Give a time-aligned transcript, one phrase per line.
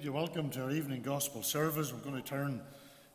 [0.00, 1.92] You're welcome to our evening gospel service.
[1.92, 2.60] We're going to turn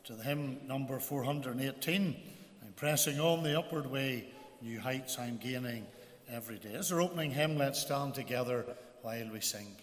[0.04, 2.16] to the hymn number 418.
[2.62, 4.26] I'm pressing on the upward way,
[4.60, 5.86] new heights I'm gaining
[6.28, 6.74] every day.
[6.74, 8.66] As our opening hymn, let's stand together
[9.00, 9.74] while we sing,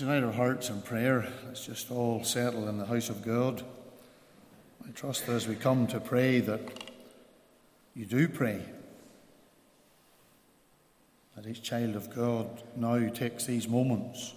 [0.00, 1.30] unite our hearts in prayer.
[1.46, 3.62] Let's just all settle in the house of God.
[4.86, 6.90] I trust as we come to pray that
[7.94, 8.62] you do pray.
[11.36, 14.34] That each child of God now takes these moments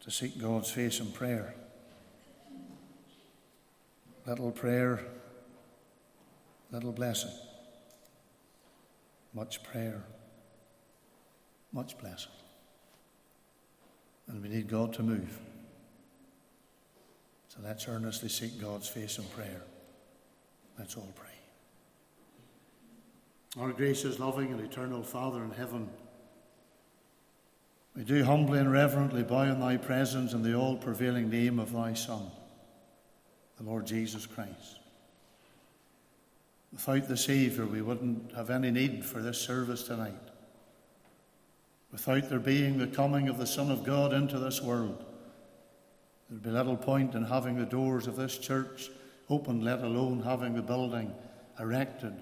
[0.00, 1.54] to seek God's face in prayer.
[4.26, 5.00] Little prayer,
[6.72, 7.32] little blessing.
[9.32, 10.02] Much prayer,
[11.72, 12.32] much blessing.
[14.28, 15.38] And we need God to move.
[17.48, 19.62] So let's earnestly seek God's face in prayer.
[20.78, 21.26] Let's all pray.
[23.58, 25.88] Our gracious, loving, and eternal Father in heaven,
[27.96, 31.72] we do humbly and reverently bow in thy presence in the all prevailing name of
[31.72, 32.30] thy Son,
[33.56, 34.80] the Lord Jesus Christ.
[36.72, 40.12] Without the Saviour, we wouldn't have any need for this service tonight.
[41.92, 45.04] Without there being the coming of the Son of God into this world,
[46.28, 48.90] there'd be little point in having the doors of this church
[49.28, 51.12] open, let alone having the building
[51.58, 52.14] erected.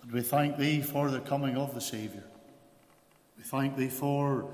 [0.00, 2.24] But we thank Thee for the coming of the Saviour.
[3.36, 4.48] We thank Thee for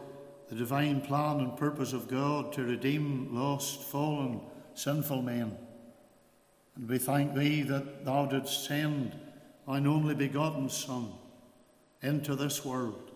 [0.49, 4.41] the divine plan and purpose of God to redeem lost, fallen,
[4.75, 5.57] sinful men.
[6.77, 9.17] And we thank Thee that Thou didst send
[9.67, 11.13] Thine only begotten Son
[12.03, 13.10] into this world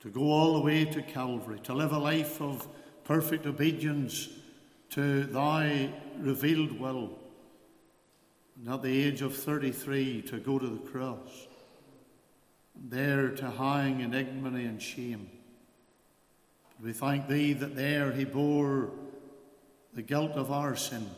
[0.00, 2.66] to go all the way to Calvary, to live a life of
[3.04, 4.28] perfect obedience
[4.90, 7.18] to Thy revealed will,
[8.56, 11.46] and at the age of 33 to go to the cross,
[12.76, 15.28] there to hang in ignominy and shame.
[16.78, 18.90] But We thank Thee that there He bore
[19.94, 21.10] the guilt of our sin.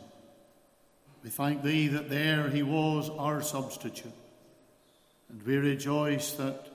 [1.22, 4.12] We thank Thee that there He was our substitute.
[5.28, 6.69] And we rejoice that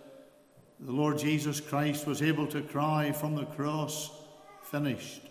[0.79, 4.11] the Lord Jesus Christ was able to cry from the cross,
[4.63, 5.21] Finished.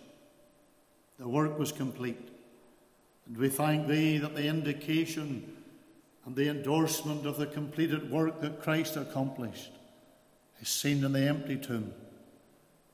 [1.19, 2.29] The work was complete.
[3.27, 5.57] And we thank Thee that the indication
[6.25, 9.71] and the endorsement of the completed work that Christ accomplished
[10.61, 11.93] is seen in the empty tomb.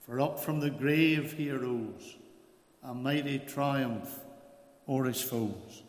[0.02, 2.16] For up from the grave he arose,
[2.84, 4.20] a mighty triumph
[4.90, 5.84] o'er his foes.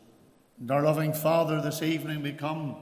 [0.61, 2.77] And our loving Father, this evening we come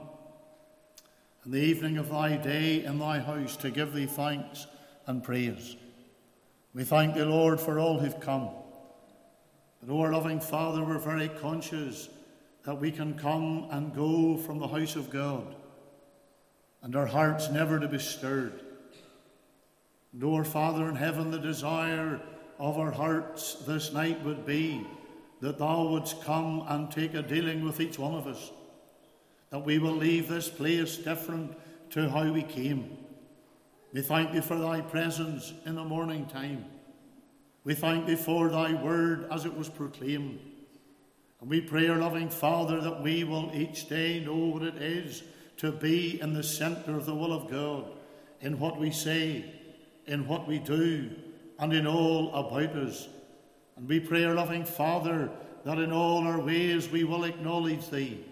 [1.44, 4.66] in the evening of thy day in thy house to give thee thanks
[5.06, 5.76] and praise.
[6.74, 8.50] We thank thee, Lord, for all who've come.
[9.80, 12.10] But, O our loving Father, we're very conscious
[12.64, 15.54] that we can come and go from the house of God,
[16.82, 18.60] and our hearts never to be stirred.
[20.12, 22.20] And, O our Father in heaven, the desire
[22.58, 24.86] of our hearts this night would be
[25.40, 28.52] that Thou wouldst come and take a dealing with each one of us
[29.50, 31.56] that we will leave this place different
[31.90, 32.96] to how we came.
[33.92, 36.64] We thank thee for thy presence in the morning time.
[37.64, 40.38] We thank thee for thy word as it was proclaimed.
[41.40, 45.24] And we pray, our loving Father, that we will each day know what it is
[45.56, 47.90] to be in the centre of the will of God,
[48.40, 49.52] in what we say,
[50.06, 51.10] in what we do,
[51.58, 53.08] and in all about us.
[53.76, 55.30] And we pray, our loving Father,
[55.64, 58.24] that in all our ways we will acknowledge thee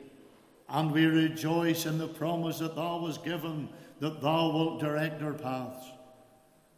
[0.69, 3.69] and we rejoice in the promise that thou was given
[4.01, 5.87] that thou wilt direct our paths.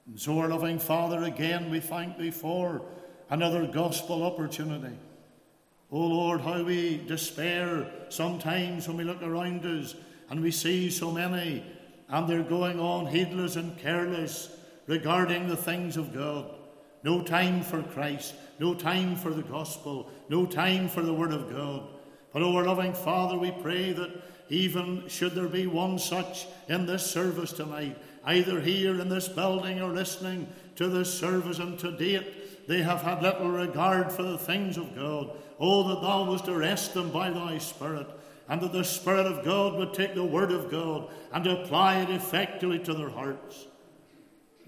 [0.06, 2.82] And so, our loving Father, again we thank thee for
[3.28, 4.96] another gospel opportunity.
[5.92, 9.94] O oh Lord, how we despair sometimes when we look around us
[10.30, 11.64] and we see so many
[12.08, 16.46] and they're going on heedless and careless regarding the things of God.
[17.02, 21.50] No time for Christ, no time for the gospel, no time for the Word of
[21.50, 21.88] God.
[22.32, 24.10] But, O our loving Father, we pray that
[24.50, 29.80] even should there be one such in this service tonight, either here in this building
[29.80, 34.38] or listening to this service, and to date they have had little regard for the
[34.38, 35.30] things of God.
[35.58, 38.06] Oh, that thou wouldst arrest them by thy Spirit,
[38.48, 42.10] and that the Spirit of God would take the Word of God and apply it
[42.10, 43.66] effectively to their hearts.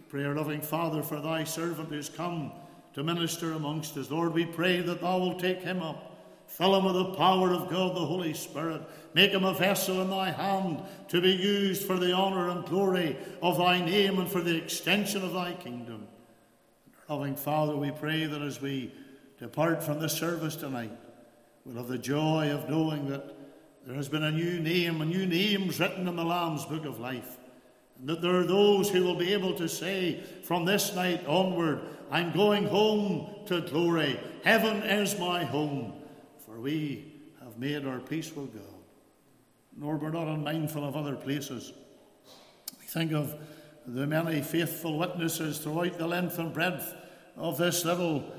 [0.08, 2.52] Pray, our loving Father, for thy servant who has come
[2.94, 4.10] to minister amongst us.
[4.10, 6.11] Lord, we pray that thou wilt take him up
[6.52, 8.82] Fill him with the power of God, the Holy Spirit.
[9.14, 13.16] Make him a vessel in thy hand to be used for the honour and glory
[13.40, 16.06] of thy name and for the extension of thy kingdom.
[17.08, 18.92] Loving Father, we pray that as we
[19.38, 20.92] depart from this service tonight,
[21.64, 23.34] we'll have the joy of knowing that
[23.86, 27.00] there has been a new name, a new names written in the Lamb's book of
[27.00, 27.38] life.
[27.98, 31.80] And that there are those who will be able to say from this night onward,
[32.10, 34.20] I'm going home to glory.
[34.44, 35.94] Heaven is my home
[36.52, 37.04] for we
[37.42, 38.62] have made our peace with God.
[39.76, 41.72] Nor we're not unmindful of other places.
[42.78, 43.34] We think of
[43.86, 46.94] the many faithful witnesses throughout the length and breadth
[47.36, 48.30] of this little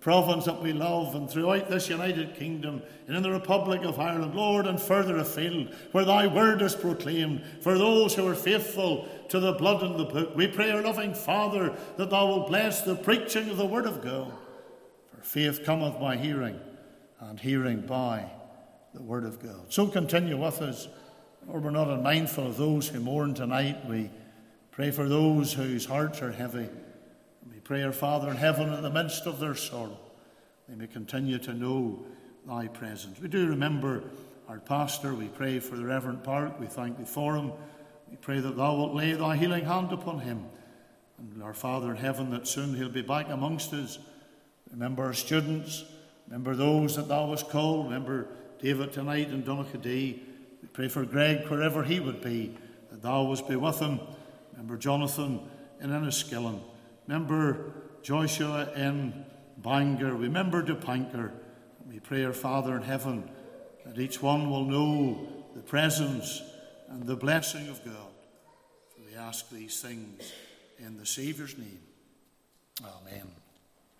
[0.00, 4.34] province that we love and throughout this United Kingdom and in the Republic of Ireland,
[4.34, 9.38] Lord, and further afield, where thy word is proclaimed, for those who are faithful to
[9.38, 10.34] the blood and the book.
[10.34, 14.02] We pray, our loving Father, that thou wilt bless the preaching of the word of
[14.02, 14.32] God.
[15.14, 16.58] For faith cometh by hearing,
[17.20, 18.24] and hearing by
[18.94, 19.72] the Word of God.
[19.72, 20.88] So continue with us,
[21.48, 23.86] or we're not unmindful of those who mourn tonight.
[23.86, 24.10] We
[24.70, 26.68] pray for those whose hearts are heavy.
[27.52, 29.98] We pray, our Father in heaven, in the midst of their sorrow,
[30.68, 32.04] they may continue to know
[32.46, 33.20] thy presence.
[33.20, 34.02] We do remember
[34.48, 35.14] our pastor.
[35.14, 36.58] We pray for the Reverend Park.
[36.58, 37.52] We thank thee for him.
[38.10, 40.44] We pray that thou wilt lay thy healing hand upon him.
[41.18, 43.98] And our Father in heaven, that soon he'll be back amongst us.
[44.72, 45.84] Remember our students.
[46.30, 47.86] Remember those that thou hast called.
[47.86, 48.28] Remember
[48.62, 50.20] David tonight in Donaghadee.
[50.62, 52.56] We pray for Greg wherever he would be,
[52.90, 53.98] that thou wouldst be with him.
[54.52, 55.40] Remember Jonathan
[55.80, 56.60] in Enniskillen.
[57.08, 59.24] Remember Joshua in
[59.58, 60.14] Bangor.
[60.14, 61.32] Remember Duppankar.
[61.88, 63.28] We pray, our Father in heaven,
[63.84, 66.42] that each one will know the presence
[66.88, 68.12] and the blessing of God.
[68.94, 70.32] For we ask these things
[70.78, 71.80] in the Saviour's name.
[72.84, 73.32] Amen.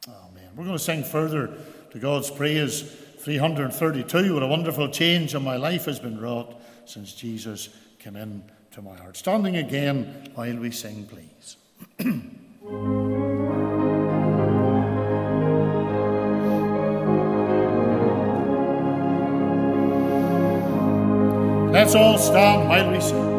[0.08, 0.50] Amen.
[0.54, 1.58] We're going to sing further
[1.90, 2.82] to God's praise
[3.18, 4.34] 332.
[4.34, 8.82] What a wonderful change in my life has been wrought since Jesus came in to
[8.82, 9.16] my heart.
[9.16, 11.56] Standing again while we sing, please.
[21.72, 23.29] Let's all stand while we sing.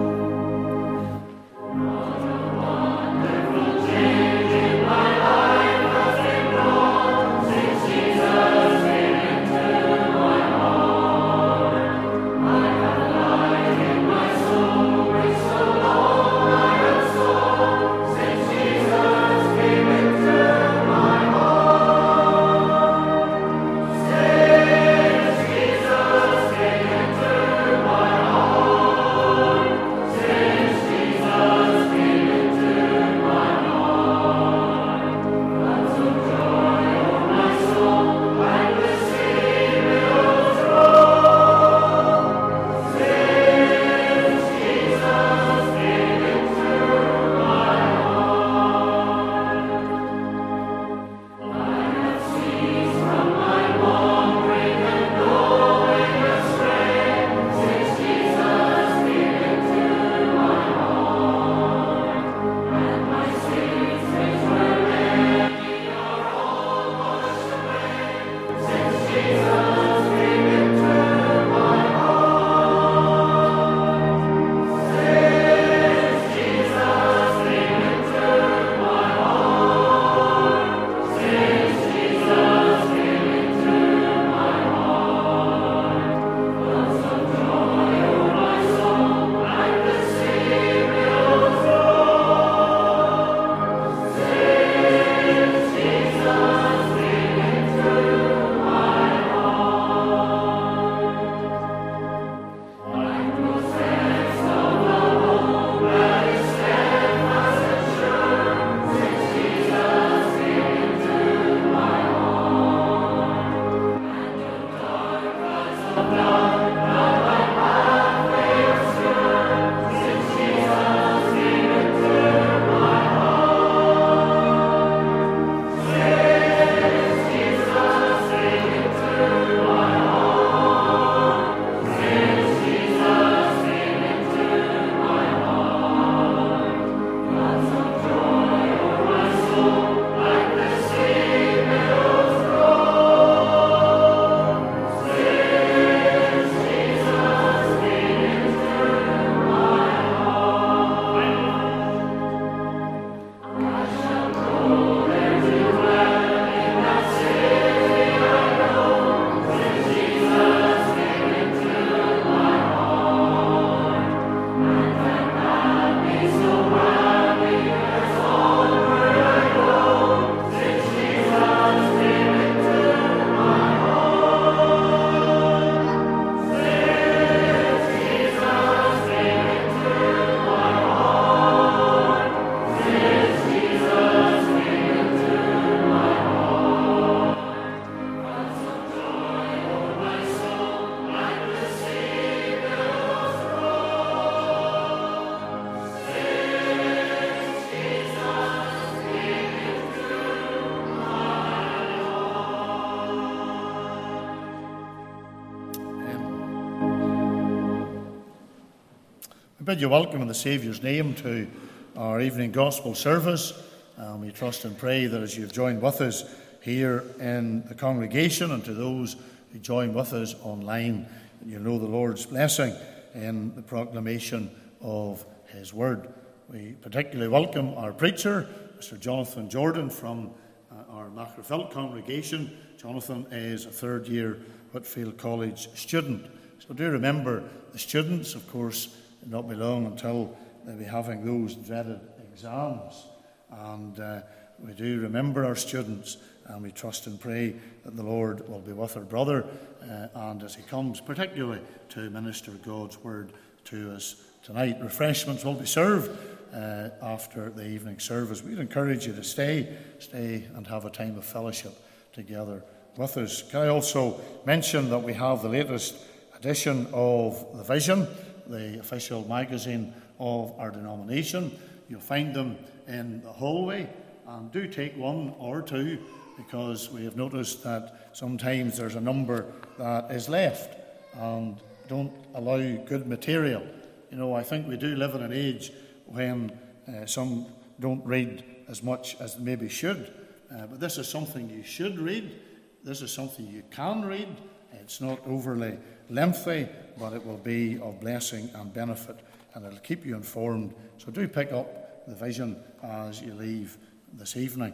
[209.71, 211.47] Bid you welcome in the Saviour's name to
[211.95, 213.53] our evening gospel service.
[213.95, 216.25] And we trust and pray that as you've joined with us
[216.59, 219.15] here in the congregation and to those
[219.53, 221.07] who join with us online,
[221.45, 222.75] you'll know the Lord's blessing
[223.15, 226.13] in the proclamation of His word.
[226.49, 228.99] We particularly welcome our preacher, Mr.
[228.99, 230.31] Jonathan Jordan from
[230.69, 232.57] uh, our Magherafelt congregation.
[232.77, 234.37] Jonathan is a third year
[234.73, 236.25] Whitefield College student.
[236.59, 241.55] So do remember the students, of course, not be long until they'll be having those
[241.55, 241.99] dreaded
[242.31, 243.05] exams.
[243.51, 244.21] And uh,
[244.59, 248.73] we do remember our students and we trust and pray that the Lord will be
[248.73, 249.45] with our brother
[249.81, 253.33] uh, and as he comes, particularly to minister God's word
[253.65, 254.77] to us tonight.
[254.81, 256.11] Refreshments will be served
[256.53, 258.43] uh, after the evening service.
[258.43, 261.73] We'd encourage you to stay, stay and have a time of fellowship
[262.13, 262.63] together
[262.97, 263.41] with us.
[263.41, 265.95] Can I also mention that we have the latest
[266.35, 268.07] edition of The Vision,
[268.51, 271.57] the official magazine of our denomination.
[271.89, 273.89] You'll find them in the hallway,
[274.27, 275.99] and do take one or two
[276.37, 279.45] because we have noticed that sometimes there's a number
[279.77, 280.77] that is left
[281.13, 283.63] and don't allow good material.
[284.09, 285.71] You know, I think we do live in an age
[286.05, 287.47] when uh, some
[287.79, 290.13] don't read as much as they maybe should.
[290.51, 292.39] Uh, but this is something you should read.
[292.83, 294.29] This is something you can read.
[294.73, 295.77] It's not overly
[296.11, 296.67] lengthy,
[296.99, 299.17] but it will be of blessing and benefit,
[299.53, 300.73] and it'll keep you informed.
[300.97, 303.77] So do pick up the vision as you leave
[304.13, 304.73] this evening.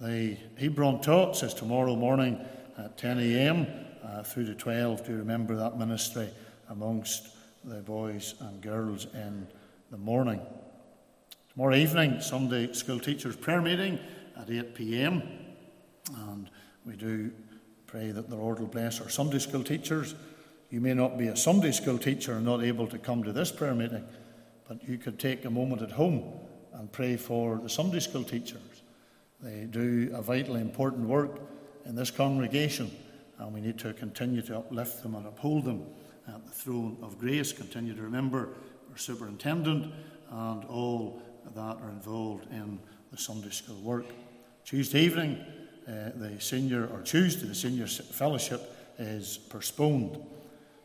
[0.00, 2.44] The Hebron Tots is tomorrow morning
[2.76, 3.66] at 10 a.m.
[4.04, 5.06] Uh, through to 12.
[5.06, 6.28] Do remember that ministry
[6.68, 7.28] amongst
[7.64, 9.46] the boys and girls in
[9.90, 10.40] the morning.
[11.52, 13.98] Tomorrow evening, Sunday school teachers' prayer meeting
[14.38, 15.22] at 8 pm.
[16.14, 16.50] And
[16.84, 17.30] we do
[17.96, 20.14] pray that the Lord will bless our Sunday school teachers.
[20.68, 23.50] You may not be a Sunday school teacher and not able to come to this
[23.50, 24.04] prayer meeting,
[24.68, 26.22] but you could take a moment at home
[26.74, 28.82] and pray for the Sunday school teachers.
[29.40, 31.40] They do a vitally important work
[31.86, 32.90] in this congregation,
[33.38, 35.86] and we need to continue to uplift them and uphold them
[36.28, 37.50] at the throne of grace.
[37.50, 38.50] Continue to remember
[38.90, 39.90] our superintendent
[40.30, 41.22] and all
[41.54, 42.78] that are involved in
[43.10, 44.04] the Sunday school work.
[44.66, 45.42] Tuesday evening,
[45.88, 50.18] uh, the senior, or Tuesday, the senior fellowship is postponed.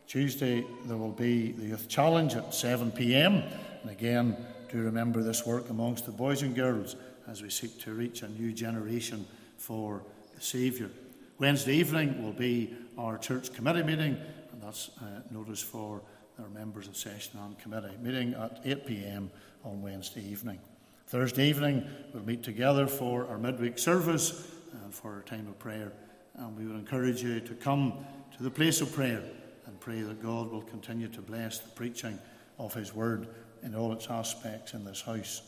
[0.06, 3.42] Tuesday, there will be the Youth Challenge at 7 pm.
[3.82, 4.36] And again,
[4.70, 6.96] do remember this work amongst the boys and girls
[7.28, 9.26] as we seek to reach a new generation
[9.58, 10.02] for
[10.34, 10.90] the Saviour.
[11.38, 14.16] Wednesday evening will be our church committee meeting,
[14.52, 16.00] and that's uh, notice for
[16.38, 19.30] our members of session and committee, meeting at 8 pm
[19.64, 20.58] on Wednesday evening.
[21.06, 21.84] Thursday evening,
[22.14, 24.48] we'll meet together for our midweek service
[24.84, 25.92] and for a time of prayer.
[26.34, 28.04] And we would encourage you to come
[28.36, 29.22] to the place of prayer
[29.66, 32.18] and pray that God will continue to bless the preaching
[32.58, 33.28] of His Word
[33.62, 35.42] in all its aspects in this house.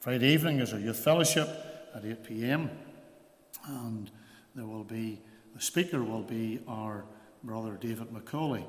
[0.00, 1.48] Friday evening is our youth fellowship
[1.94, 2.70] at 8 pm,
[3.66, 4.10] and
[4.54, 5.20] there will be
[5.54, 7.04] the speaker will be our
[7.42, 8.66] brother David Macaulay,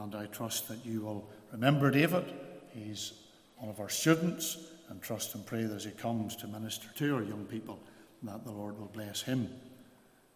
[0.00, 2.24] and I trust that you will remember David.
[2.70, 3.12] He's
[3.56, 4.56] one of our students,
[4.88, 7.78] and trust and pray that as he comes to minister to our young people,
[8.22, 9.48] that the Lord will bless him.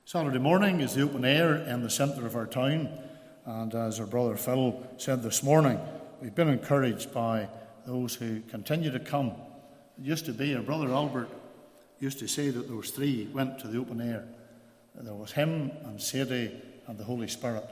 [0.05, 2.89] Saturday morning is the open air in the centre of our town,
[3.45, 5.79] and as our brother Phil said this morning,
[6.21, 7.49] we've been encouraged by
[7.87, 9.29] those who continue to come.
[9.99, 11.29] It used to be our brother Albert
[11.99, 14.27] used to say that was three went to the open air.
[14.95, 16.51] There was him and Sadie
[16.87, 17.65] and the Holy Spirit.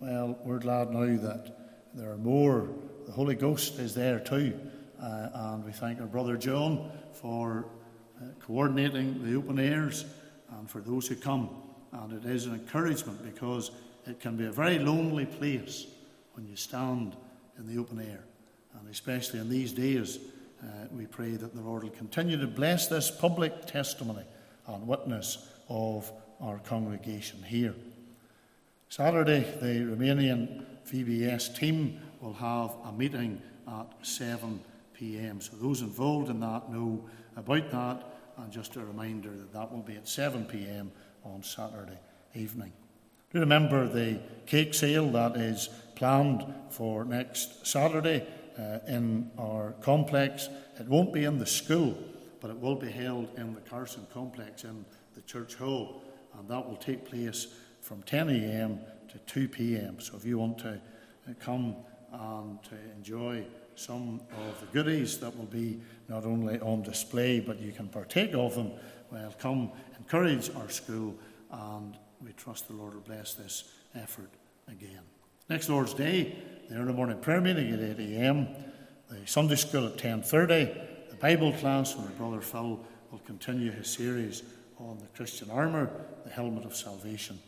[0.00, 1.56] Well, we're glad now that
[1.94, 2.68] there are more.
[3.06, 4.58] The Holy Ghost is there too.
[5.00, 7.66] Uh, and we thank our brother John for
[8.46, 10.04] coordinating the open airs
[10.58, 11.50] and for those who come.
[11.92, 13.70] And it is an encouragement because
[14.06, 15.86] it can be a very lonely place
[16.34, 17.16] when you stand
[17.58, 18.24] in the open air.
[18.78, 20.18] And especially in these days,
[20.62, 24.24] uh, we pray that the Lord will continue to bless this public testimony
[24.66, 27.74] and witness of our congregation here.
[28.88, 34.60] Saturday, the Romanian VBS team will have a meeting at 7
[34.94, 35.40] pm.
[35.40, 37.04] So those involved in that know
[37.36, 38.09] about that,
[38.42, 40.90] and just a reminder that that will be at 7 pm
[41.24, 41.98] on Saturday
[42.34, 42.72] evening.
[43.32, 48.26] Do remember the cake sale that is planned for next Saturday
[48.58, 50.48] uh, in our complex.
[50.78, 51.96] It won't be in the school,
[52.40, 56.02] but it will be held in the Carson complex in the church hall,
[56.38, 57.46] and that will take place
[57.80, 58.80] from 10 a.m.
[59.08, 60.00] to 2 p.m.
[60.00, 60.80] So if you want to
[61.28, 61.76] uh, come
[62.12, 63.44] and to enjoy
[63.80, 68.34] some of the goodies that will be not only on display, but you can partake
[68.34, 68.72] of them.
[69.10, 71.14] Well, come encourage our school,
[71.50, 73.64] and we trust the Lord will bless this
[73.94, 74.30] effort
[74.68, 75.00] again.
[75.48, 76.36] Next Lord's Day,
[76.68, 78.48] the early morning prayer meeting at 8 a.m.,
[79.08, 82.78] the Sunday school at 10.30, the Bible class, where Brother Phil
[83.10, 84.42] will continue his series
[84.78, 85.90] on the Christian armour,
[86.24, 87.38] the helmet of salvation.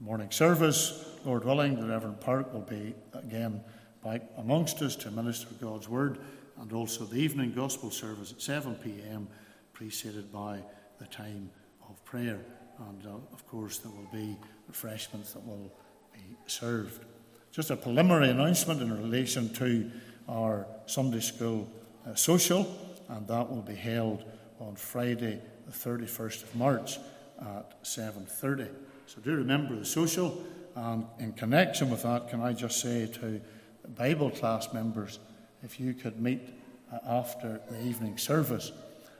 [0.00, 3.60] Morning service, Lord willing, the Reverend Park will be again
[4.04, 6.18] back amongst us to minister God's word,
[6.60, 9.26] and also the evening gospel service at 7 pm,
[9.72, 10.60] preceded by
[10.98, 11.50] the time
[11.88, 12.38] of prayer.
[12.78, 14.36] And uh, of course, there will be
[14.68, 15.72] refreshments that will
[16.12, 17.04] be served.
[17.50, 19.90] Just a preliminary announcement in relation to
[20.28, 21.68] our Sunday school
[22.06, 22.66] uh, social,
[23.08, 24.24] and that will be held
[24.60, 26.98] on Friday, the 31st of March
[27.40, 28.68] at 7:30.
[29.06, 30.42] So do remember the social,
[30.74, 33.40] and in connection with that, can I just say to
[33.88, 35.18] Bible class members,
[35.62, 36.42] if you could meet
[36.92, 38.72] uh, after the evening service.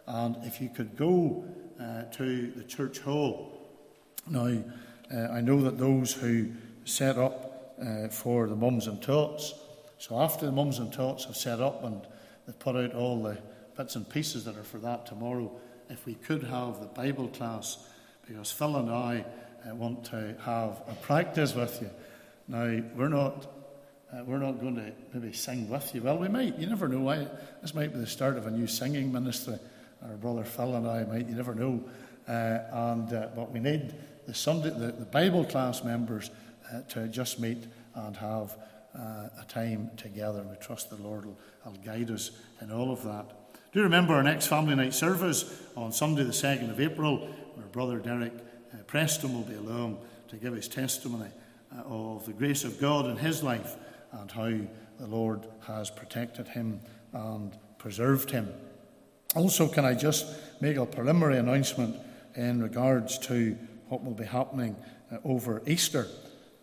[0.06, 1.44] And if you could go
[1.80, 3.52] uh, to the church hall.
[4.28, 4.62] Now,
[5.12, 6.50] uh, I know that those who
[6.84, 9.54] set up uh, for the mums and tots,
[9.98, 12.00] so after the mums and tots have set up and
[12.46, 13.38] they've put out all the
[13.76, 15.50] bits and pieces that are for that tomorrow,
[15.90, 17.88] if we could have the Bible class,
[18.26, 19.24] because Phil and I
[19.68, 21.90] uh, want to have a practice with you.
[22.48, 23.46] Now, we're not.
[24.14, 26.02] Uh, we're not going to maybe sing with you.
[26.02, 26.56] Well, we might.
[26.58, 27.08] You never know.
[27.08, 27.26] I,
[27.62, 29.56] this might be the start of a new singing ministry.
[30.02, 31.26] Our brother Phil and I might.
[31.28, 31.82] You never know.
[32.28, 33.94] Uh, and uh, but we need
[34.26, 36.30] the Sunday, the, the Bible class members
[36.72, 38.56] uh, to just meet and have
[38.96, 40.44] uh, a time together.
[40.48, 43.26] We trust the Lord will, will guide us in all of that.
[43.72, 47.98] Do remember our next family night service on Sunday, the 2nd of April, where Brother
[47.98, 48.32] Derek
[48.72, 49.98] uh, Preston will be along
[50.28, 51.30] to give his testimony
[51.84, 53.74] of the grace of God in his life
[54.20, 54.50] and how
[54.98, 56.80] the Lord has protected him
[57.12, 58.52] and preserved him.
[59.34, 60.26] Also, can I just
[60.60, 61.96] make a preliminary announcement
[62.36, 63.56] in regards to
[63.88, 64.76] what will be happening
[65.12, 66.06] uh, over Easter?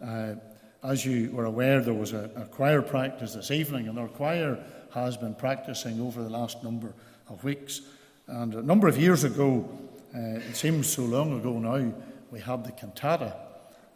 [0.02, 0.36] Uh,
[0.84, 4.58] as you were aware, there was a, a choir practice this evening, and our choir
[4.94, 6.94] has been practicing over the last number
[7.30, 7.82] of weeks.
[8.28, 9.70] And a number of years ago,
[10.16, 11.94] uh, it seems so long ago now,
[12.32, 13.36] we had the cantata,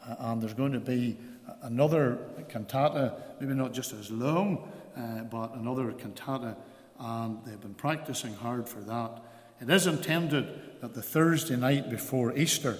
[0.05, 1.17] uh, and there's going to be
[1.61, 6.55] another cantata, maybe not just as long, uh, but another cantata,
[6.99, 9.21] and they've been practicing hard for that.
[9.61, 12.77] It is intended that the Thursday night before Easter,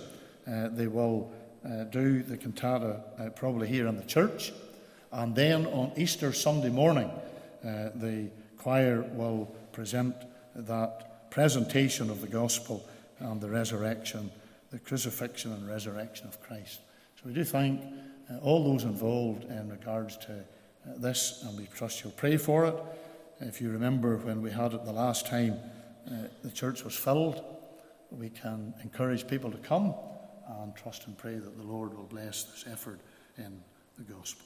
[0.47, 1.31] uh, they will
[1.65, 4.51] uh, do the cantata uh, probably here in the church,
[5.11, 7.09] and then on Easter Sunday morning,
[7.63, 10.15] uh, the choir will present
[10.55, 12.87] that presentation of the gospel
[13.19, 14.31] and the resurrection,
[14.71, 16.79] the crucifixion and resurrection of Christ.
[17.15, 17.81] So we do thank
[18.29, 22.65] uh, all those involved in regards to uh, this, and we trust you'll pray for
[22.65, 22.75] it.
[23.39, 25.59] If you remember when we had it the last time,
[26.07, 27.43] uh, the church was filled.
[28.11, 29.93] We can encourage people to come
[30.47, 32.99] and trust and pray that the Lord will bless this effort
[33.37, 33.61] in
[33.97, 34.45] the gospel.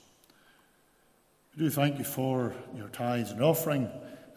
[1.56, 3.90] We do thank you for your tithes and offering,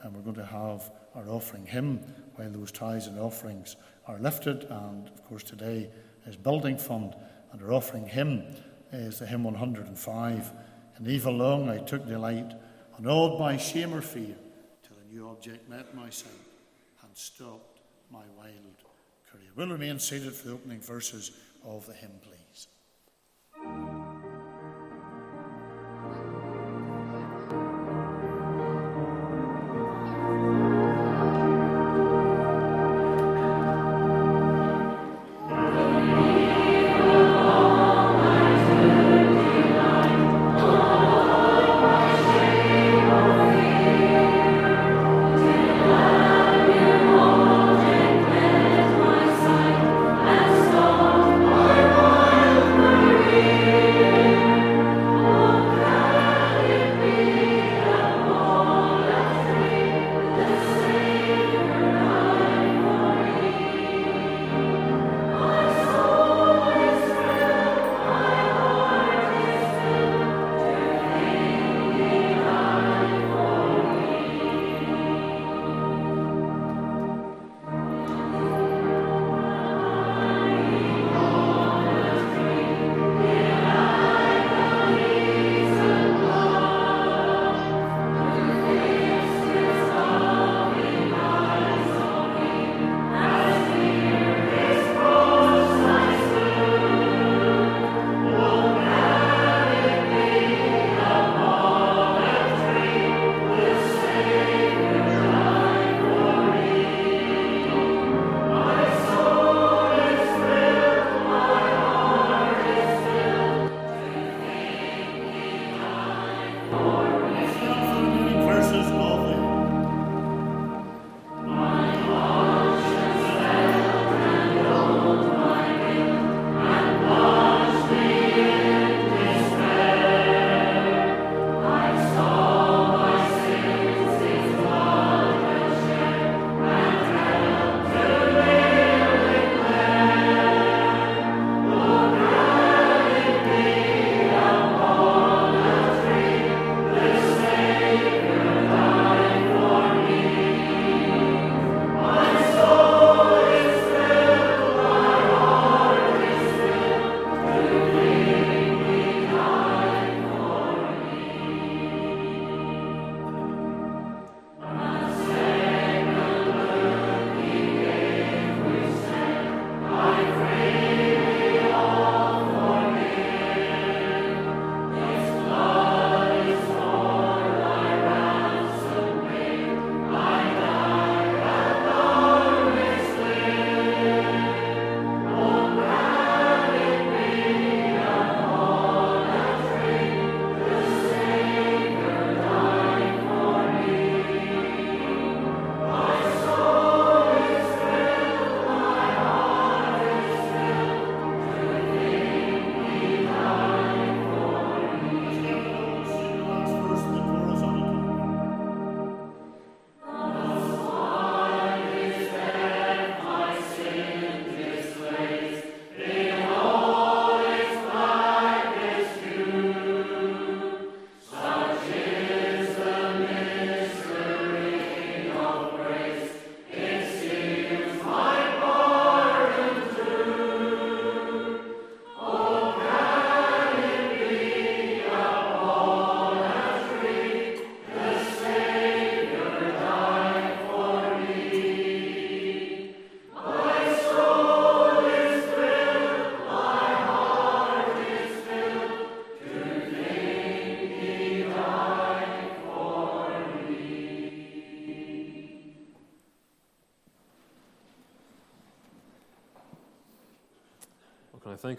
[0.02, 1.98] and we're going to have our offering hymn
[2.36, 3.76] while those tithes and offerings
[4.06, 4.64] are lifted.
[4.64, 5.90] And of course, today
[6.26, 7.14] is Building Fund,
[7.52, 8.44] and our offering hymn
[8.92, 10.52] Eh, is the hymn 105.
[10.98, 12.52] In evil long I took delight,
[12.98, 14.36] unawed by shame or fear,
[14.82, 16.32] till a new object met my sight
[17.02, 17.80] and stopped
[18.10, 18.76] my wild
[19.30, 19.48] career.
[19.56, 21.30] We'll remain seated for the opening verses
[21.64, 22.41] of the hymn, please.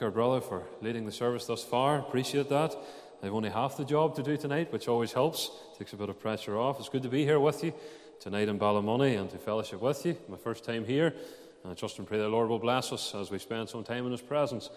[0.03, 1.99] Our brother for leading the service thus far.
[1.99, 2.75] Appreciate that.
[3.23, 5.49] I've only half the job to do tonight, which always helps.
[5.77, 6.77] Takes a bit of pressure off.
[6.77, 7.73] It's good to be here with you
[8.19, 10.17] tonight in Ballymoney and to fellowship with you.
[10.27, 11.15] My first time here.
[11.63, 14.05] And I trust and pray the Lord will bless us as we spend some time
[14.05, 14.69] in His presence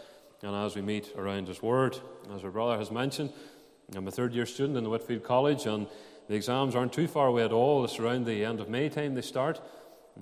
[0.42, 1.98] and as we meet around His Word.
[2.32, 3.32] As our brother has mentioned,
[3.96, 5.88] I'm a third year student in the Whitefield College, and
[6.28, 7.84] the exams aren't too far away at all.
[7.84, 9.60] It's around the end of May time they start.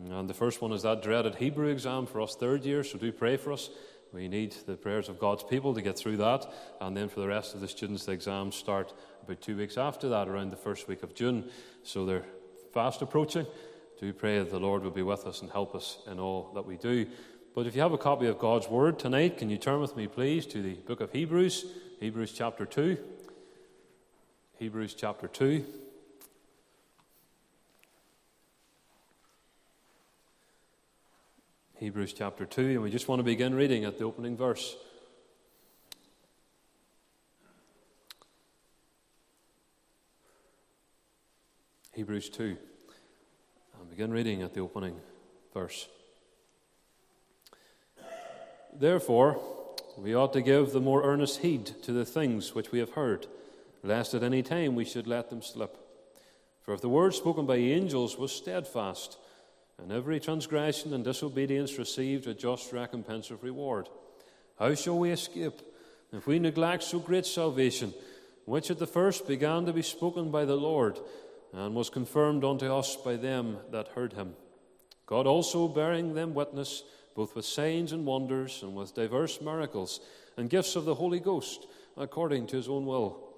[0.09, 3.13] And the first one is that dreaded Hebrew exam for us third year, so do
[3.13, 3.69] pray for us.
[4.15, 6.47] We need the prayers of God's people to get through that.
[6.81, 8.95] And then for the rest of the students, the exams start
[9.25, 11.51] about two weeks after that, around the first week of June.
[11.83, 12.25] So they're
[12.73, 13.45] fast approaching.
[13.99, 16.65] Do pray that the Lord will be with us and help us in all that
[16.65, 17.07] we do.
[17.57, 20.07] But if you have a copy of God's Word tonight, can you turn with me,
[20.07, 21.67] please, to the book of Hebrews,
[21.99, 22.97] Hebrews chapter 2.
[24.59, 25.84] Hebrews chapter 2.
[31.85, 34.75] Hebrews chapter 2, and we just want to begin reading at the opening verse.
[41.93, 42.57] Hebrews 2,
[43.79, 44.97] and begin reading at the opening
[45.53, 45.87] verse.
[48.75, 49.39] Therefore,
[49.99, 53.27] we ought to give the more earnest heed to the things which we have heard,
[53.83, 55.77] lest at any time we should let them slip.
[56.63, 59.19] For if the word spoken by angels was steadfast,
[59.79, 63.89] and every transgression and disobedience received a just recompense of reward.
[64.59, 65.61] How shall we escape
[66.13, 67.93] if we neglect so great salvation,
[68.45, 70.99] which at the first began to be spoken by the Lord,
[71.53, 74.35] and was confirmed unto us by them that heard him?
[75.07, 76.83] God also bearing them witness,
[77.15, 80.01] both with signs and wonders, and with diverse miracles,
[80.37, 81.67] and gifts of the Holy Ghost,
[81.97, 83.29] according to his own will.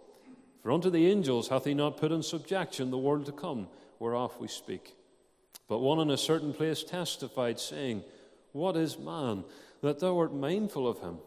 [0.62, 3.68] For unto the angels hath he not put in subjection the world to come,
[3.98, 4.94] whereof we speak.
[5.68, 8.04] But one in a certain place testified, saying,
[8.52, 9.44] What is man
[9.82, 11.18] that thou art mindful of him?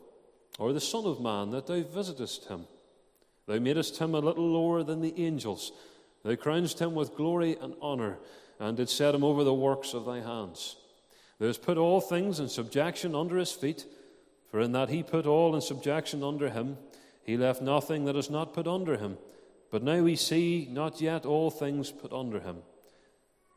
[0.57, 2.65] Or the Son of Man that thou visitest him?
[3.47, 5.71] Thou madest him a little lower than the angels.
[6.23, 8.17] Thou crownedst him with glory and honour,
[8.59, 10.75] and didst set him over the works of thy hands.
[11.39, 13.85] Thou hast put all things in subjection under his feet,
[14.51, 16.77] for in that he put all in subjection under him,
[17.23, 19.17] he left nothing that is not put under him.
[19.71, 22.57] But now we see not yet all things put under him.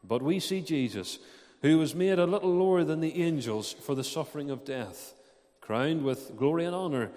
[0.07, 1.19] But we see Jesus,
[1.63, 5.15] who was made a little lower than the angels for the suffering of death,
[5.61, 7.11] crowned with glory and honor,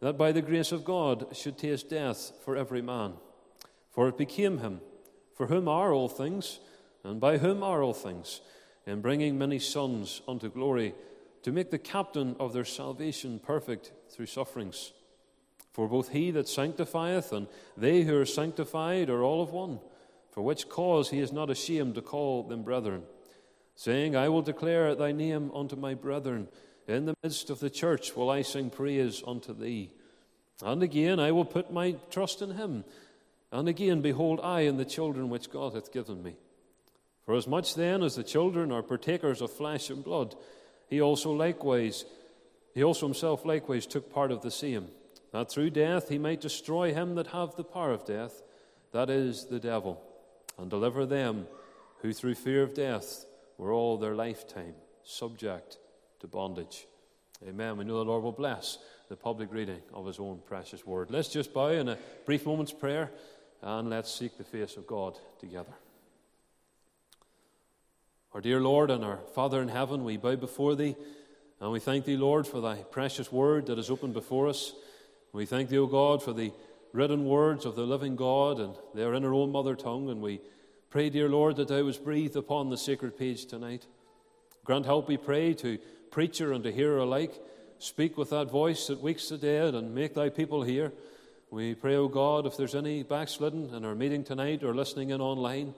[0.00, 3.14] that by the grace of God should taste death for every man.
[3.92, 4.80] For it became him,
[5.36, 6.58] for whom are all things,
[7.04, 8.40] and by whom are all things,
[8.86, 10.94] in bringing many sons unto glory,
[11.42, 14.92] to make the captain of their salvation perfect through sufferings.
[15.72, 19.80] For both he that sanctifieth and they who are sanctified are all of one
[20.34, 23.04] for which cause he is not ashamed to call them brethren,
[23.76, 26.48] saying, I will declare thy name unto my brethren.
[26.88, 29.92] In the midst of the church will I sing praise unto thee.
[30.60, 32.84] And again, I will put my trust in him.
[33.52, 36.34] And again, behold, I and the children which God hath given me.
[37.24, 40.34] For as much then as the children are partakers of flesh and blood,
[40.88, 42.04] he also likewise,
[42.74, 44.88] he also himself likewise took part of the same,
[45.30, 48.42] that through death he might destroy him that have the power of death,
[48.90, 50.02] that is, the devil
[50.58, 51.46] and deliver them
[52.02, 53.26] who through fear of death
[53.58, 55.78] were all their lifetime subject
[56.20, 56.86] to bondage.
[57.46, 57.76] Amen.
[57.76, 58.78] We know the Lord will bless
[59.08, 61.10] the public reading of his own precious word.
[61.10, 63.10] Let's just bow in a brief moment's prayer
[63.62, 65.72] and let's seek the face of God together.
[68.32, 70.96] Our dear Lord and our Father in heaven, we bow before thee
[71.60, 74.72] and we thank thee, Lord, for thy precious word that is open before us.
[75.32, 76.52] We thank thee, O God, for the
[76.94, 80.08] written words of the living God, and they are in our own mother tongue.
[80.08, 80.40] And we
[80.90, 83.84] pray, dear Lord, that thou was breathed upon the sacred page tonight.
[84.64, 85.78] Grant help, we pray, to
[86.12, 87.34] preacher and to hearer alike.
[87.78, 90.92] Speak with that voice that wakes the dead and make thy people hear.
[91.50, 95.20] We pray, O God, if there's any backslidden in our meeting tonight or listening in
[95.20, 95.74] online,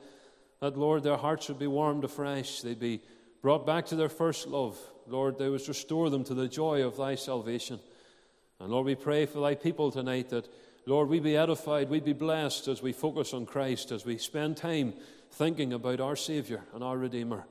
[0.60, 2.60] that, Lord, their hearts would be warmed afresh.
[2.60, 3.00] They'd be
[3.40, 4.78] brought back to their first love.
[5.06, 7.80] Lord, thou would restore them to the joy of thy salvation.
[8.60, 10.46] And Lord, we pray for thy people tonight that
[10.88, 14.56] Lord, we be edified, we be blessed as we focus on Christ, as we spend
[14.56, 14.94] time
[15.32, 17.44] thinking about our Savior and our Redeemer.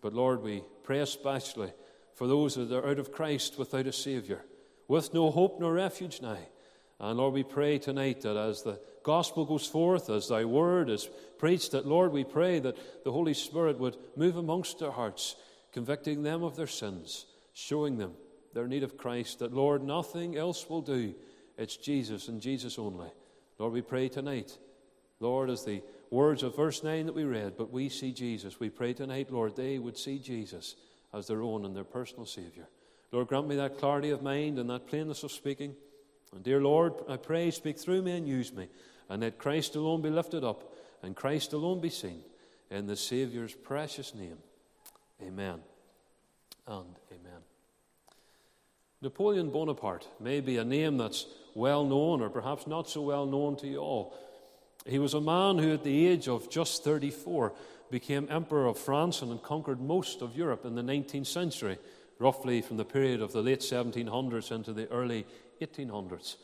[0.00, 1.72] But Lord, we pray especially
[2.14, 4.44] for those that are out of Christ without a Savior,
[4.86, 6.38] with no hope nor refuge now.
[7.00, 11.10] And Lord, we pray tonight that as the gospel goes forth, as thy word is
[11.38, 15.34] preached, that Lord, we pray that the Holy Spirit would move amongst their hearts,
[15.72, 18.12] convicting them of their sins, showing them
[18.54, 21.12] their need of Christ, that Lord, nothing else will do
[21.56, 23.10] it's Jesus and Jesus only.
[23.58, 24.56] Lord, we pray tonight,
[25.20, 28.58] Lord, as the words of verse 9 that we read, but we see Jesus.
[28.58, 30.74] We pray tonight, Lord, they would see Jesus
[31.12, 32.68] as their own and their personal Savior.
[33.12, 35.74] Lord, grant me that clarity of mind and that plainness of speaking.
[36.34, 38.68] And dear Lord, I pray, speak through me and use me,
[39.08, 40.72] and let Christ alone be lifted up
[41.02, 42.22] and Christ alone be seen.
[42.70, 44.38] In the Saviour's precious name.
[45.20, 45.60] Amen
[46.66, 47.41] and amen.
[49.02, 53.56] Napoleon Bonaparte may be a name that's well known or perhaps not so well known
[53.56, 54.16] to you all.
[54.86, 57.52] He was a man who, at the age of just 34,
[57.90, 61.78] became Emperor of France and conquered most of Europe in the 19th century,
[62.18, 65.26] roughly from the period of the late 1700s into the early
[65.60, 66.36] 1800s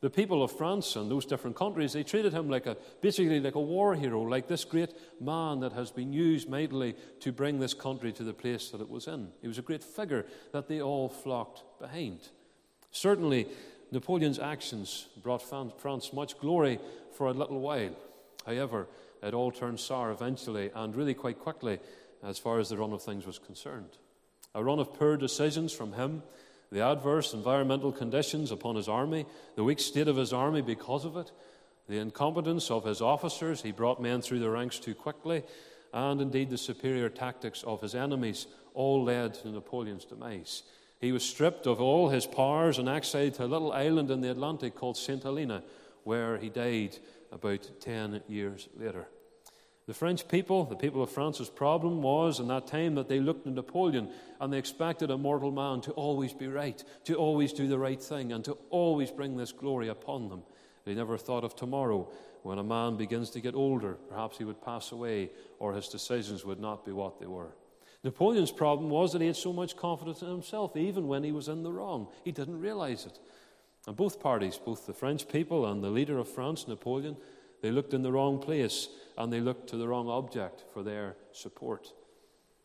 [0.00, 3.56] the people of France and those different countries, they treated him like a, basically like
[3.56, 7.74] a war hero, like this great man that has been used mightily to bring this
[7.74, 9.28] country to the place that it was in.
[9.40, 12.20] He was a great figure that they all flocked behind.
[12.92, 13.48] Certainly,
[13.90, 16.78] Napoleon's actions brought France much glory
[17.16, 17.96] for a little while.
[18.46, 18.86] However,
[19.22, 21.80] it all turned sour eventually and really quite quickly
[22.22, 23.98] as far as the run of things was concerned.
[24.54, 26.22] A run of poor decisions from him
[26.70, 31.16] the adverse environmental conditions upon his army, the weak state of his army because of
[31.16, 31.32] it,
[31.88, 35.42] the incompetence of his officers, he brought men through the ranks too quickly,
[35.92, 40.62] and indeed the superior tactics of his enemies all led to Napoleon's demise.
[41.00, 44.30] He was stripped of all his powers and exiled to a little island in the
[44.30, 45.22] Atlantic called St.
[45.22, 45.62] Helena,
[46.04, 46.98] where he died
[47.32, 49.06] about 10 years later.
[49.88, 53.44] The French people, the people of France's problem was in that time that they looked
[53.44, 57.66] to Napoleon and they expected a mortal man to always be right, to always do
[57.66, 60.42] the right thing, and to always bring this glory upon them.
[60.84, 62.06] They never thought of tomorrow
[62.42, 63.94] when a man begins to get older.
[64.10, 67.56] Perhaps he would pass away or his decisions would not be what they were.
[68.04, 71.48] Napoleon's problem was that he had so much confidence in himself, even when he was
[71.48, 72.08] in the wrong.
[72.24, 73.18] He didn't realize it.
[73.86, 77.16] And both parties, both the French people and the leader of France, Napoleon,
[77.62, 81.16] they looked in the wrong place and they looked to the wrong object for their
[81.32, 81.92] support.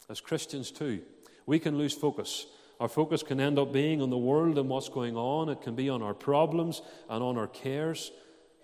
[0.10, 1.02] As Christians, too,
[1.46, 2.46] we can lose focus.
[2.80, 5.76] Our focus can end up being on the world and what's going on, it can
[5.76, 8.12] be on our problems and on our cares.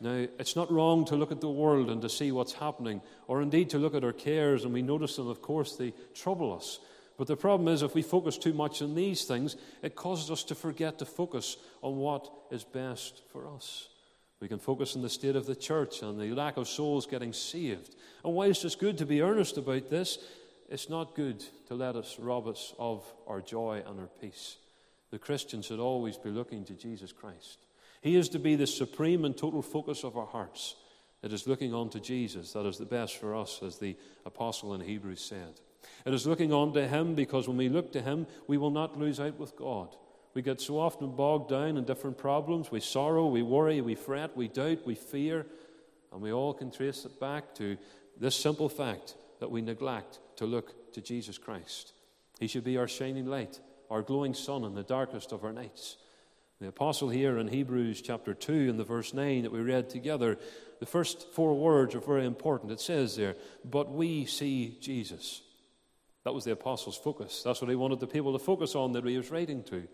[0.02, 3.42] Now, it's not wrong to look at the world and to see what's happening, or
[3.42, 6.80] indeed to look at our cares and we notice them, of course, they trouble us.
[7.18, 10.44] But the problem is, if we focus too much on these things, it causes us
[10.46, 13.90] to forget to focus on what is best for us.
[14.40, 17.34] We can focus on the state of the church and the lack of souls getting
[17.34, 17.96] saved.
[18.24, 20.18] And whilst it's good to be earnest about this,
[20.70, 24.58] it's not good to let us rob us of our joy and our peace.
[25.12, 27.58] The Christian should always be looking to Jesus Christ.
[28.02, 30.76] He is to be the supreme and total focus of our hearts.
[31.22, 34.74] It is looking on to Jesus that is the best for us, as the apostle
[34.74, 35.60] in Hebrews said.
[36.06, 38.98] It is looking on to Him because when we look to Him, we will not
[38.98, 39.96] lose out with God.
[40.34, 42.72] We get so often bogged down in different problems.
[42.72, 45.46] We sorrow, we worry, we fret, we doubt, we fear,
[46.12, 47.78] and we all can trace it back to
[48.20, 51.94] this simple fact that we neglect to look to Jesus Christ.
[52.40, 53.60] He should be our shining light,
[53.90, 55.98] our glowing sun in the darkest of our nights.
[56.62, 60.38] The apostle here in Hebrews chapter 2 in the verse 9 that we read together,
[60.80, 62.72] the first four words are very important.
[62.72, 65.42] It says there, But we see Jesus.
[66.26, 67.44] That was the apostle's focus.
[67.44, 69.88] That's what he wanted the people to focus on that he was writing to.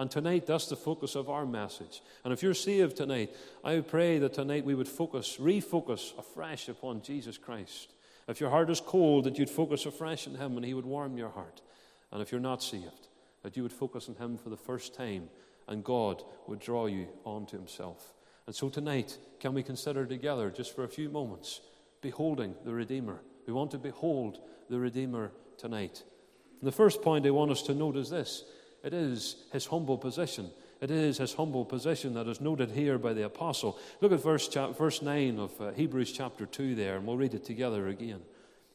[0.00, 2.00] And tonight, that's the focus of our message.
[2.24, 7.02] And if you're saved tonight, I pray that tonight we would focus, refocus afresh upon
[7.02, 7.92] Jesus Christ.
[8.26, 11.18] If your heart is cold, that you'd focus afresh on Him and He would warm
[11.18, 11.60] your heart.
[12.10, 13.08] And if you're not saved,
[13.42, 15.28] that you would focus on Him for the first time
[15.68, 18.14] and God would draw you onto Himself.
[18.46, 21.60] And so tonight, can we consider together, just for a few moments,
[22.00, 23.20] beholding the Redeemer?
[23.46, 24.38] We want to behold
[24.70, 26.04] the Redeemer tonight.
[26.60, 28.44] And the first point I want us to note is this
[28.82, 30.50] it is his humble position.
[30.80, 33.78] It is his humble position that is noted here by the apostle.
[34.00, 37.44] Look at verse, verse 9 of uh, Hebrews chapter 2 there, and we'll read it
[37.44, 38.22] together again.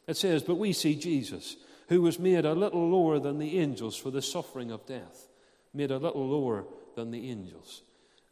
[0.08, 1.56] It says, But we see Jesus,
[1.90, 5.28] who was made a little lower than the angels for the suffering of death,
[5.74, 7.82] made a little lower than the angels.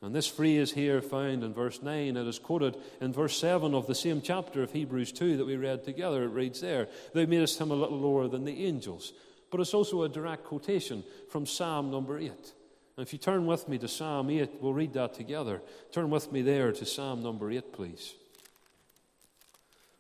[0.04, 3.88] And this phrase here found in verse 9, it is quoted in verse 7 of
[3.88, 6.26] the same chapter of Hebrews 2 that we read together.
[6.26, 9.14] It reads there, They made us him a little lower than the angels
[9.54, 12.32] but it's also a direct quotation from Psalm number 8.
[12.32, 15.62] And if you turn with me to Psalm 8, we'll read that together.
[15.92, 18.16] Turn with me there to Psalm number 8, please.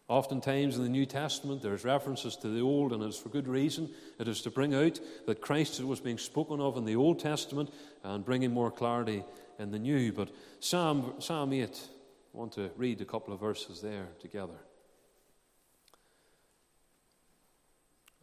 [0.07, 3.91] Oftentimes in the New Testament, there's references to the Old, and it's for good reason.
[4.19, 7.71] It is to bring out that Christ was being spoken of in the Old Testament
[8.03, 9.23] and bringing more clarity
[9.59, 10.11] in the New.
[10.13, 10.31] But
[10.61, 14.57] Psalm, Psalm 8, I want to read a couple of verses there together.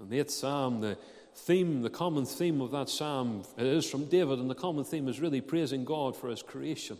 [0.01, 0.97] And the eighth Psalm, the
[1.35, 5.09] theme, the common theme of that psalm it is from David, and the common theme
[5.09, 6.99] is really praising God for his creation.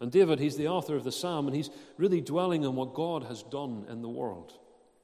[0.00, 3.24] And David, he's the author of the psalm, and he's really dwelling on what God
[3.24, 4.52] has done in the world.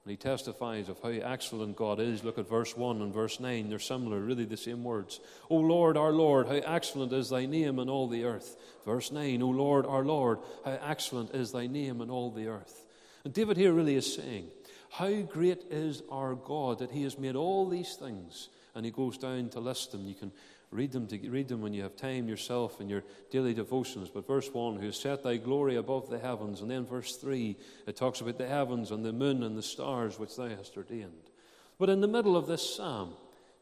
[0.04, 2.24] And he testifies of how excellent God is.
[2.24, 3.68] Look at verse 1 and verse 9.
[3.68, 5.20] They're similar, really the same words.
[5.50, 8.56] O Lord, our Lord, how excellent is thy name in all the earth.
[8.86, 12.84] Verse 9, O Lord, our Lord, how excellent is thy name in all the earth.
[13.24, 14.48] And David here really is saying,
[14.88, 18.48] How great is our God that he has made all these things.
[18.74, 20.06] And he goes down to list them.
[20.06, 20.32] You can
[20.70, 24.08] Read them, to, read them when you have time yourself in your daily devotions.
[24.08, 26.60] But verse 1, who set thy glory above the heavens.
[26.60, 27.56] And then verse 3,
[27.88, 31.30] it talks about the heavens and the moon and the stars which thou hast ordained.
[31.76, 33.14] But in the middle of this psalm,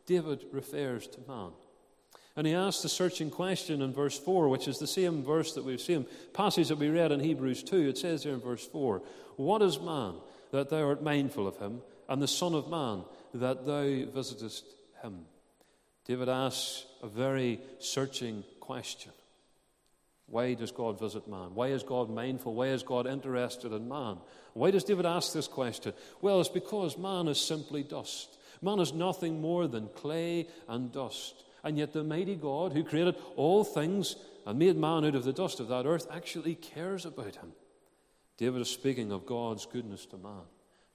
[0.04, 1.52] David refers to man.
[2.36, 5.64] And he asks the searching question in verse 4, which is the same verse that
[5.64, 7.88] we've seen, passage that we read in Hebrews 2.
[7.88, 9.02] It says here in verse 4,
[9.36, 10.16] What is man
[10.52, 13.04] that thou art mindful of him, and the Son of Man
[13.34, 14.64] that thou visitest
[15.02, 15.26] him?
[16.04, 19.12] David asks a very searching question.
[20.26, 21.54] Why does God visit man?
[21.54, 22.54] Why is God mindful?
[22.54, 24.18] Why is God interested in man?
[24.52, 25.94] Why does David ask this question?
[26.20, 28.38] Well, it's because man is simply dust.
[28.60, 31.44] Man is nothing more than clay and dust.
[31.64, 35.32] And yet, the mighty God who created all things and made man out of the
[35.32, 37.52] dust of that earth actually cares about him.
[38.36, 40.46] David is speaking of God's goodness to man.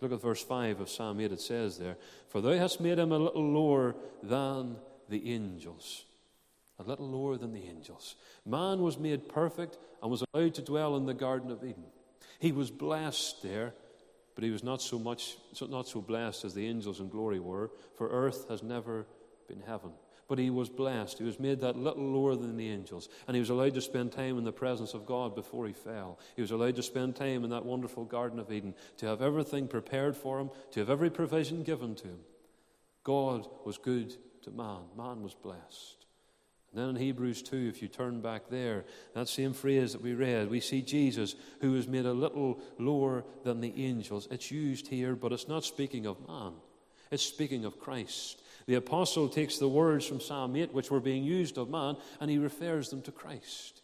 [0.03, 1.31] Look at verse 5 of Psalm 8.
[1.31, 1.95] It says there,
[2.27, 4.75] For thou hast made him a little lower than
[5.07, 6.03] the angels.
[6.77, 8.15] A little lower than the angels.
[8.45, 11.85] Man was made perfect and was allowed to dwell in the Garden of Eden.
[12.39, 13.73] He was blessed there,
[14.35, 17.71] but he was not so much not so blessed as the angels in glory were,
[17.95, 19.07] for earth has never
[19.47, 19.91] been heaven.
[20.33, 21.19] But he was blessed.
[21.19, 23.07] He was made that little lower than the angels.
[23.27, 26.17] And he was allowed to spend time in the presence of God before he fell.
[26.35, 29.67] He was allowed to spend time in that wonderful Garden of Eden, to have everything
[29.67, 32.19] prepared for him, to have every provision given to him.
[33.03, 34.79] God was good to man.
[34.97, 36.07] Man was blessed.
[36.71, 40.15] And then in Hebrews 2, if you turn back there, that same phrase that we
[40.15, 44.27] read, we see Jesus who was made a little lower than the angels.
[44.31, 46.53] It's used here, but it's not speaking of man,
[47.11, 48.39] it's speaking of Christ.
[48.65, 52.29] The apostle takes the words from Psalm 8, which were being used of man, and
[52.29, 53.81] he refers them to Christ.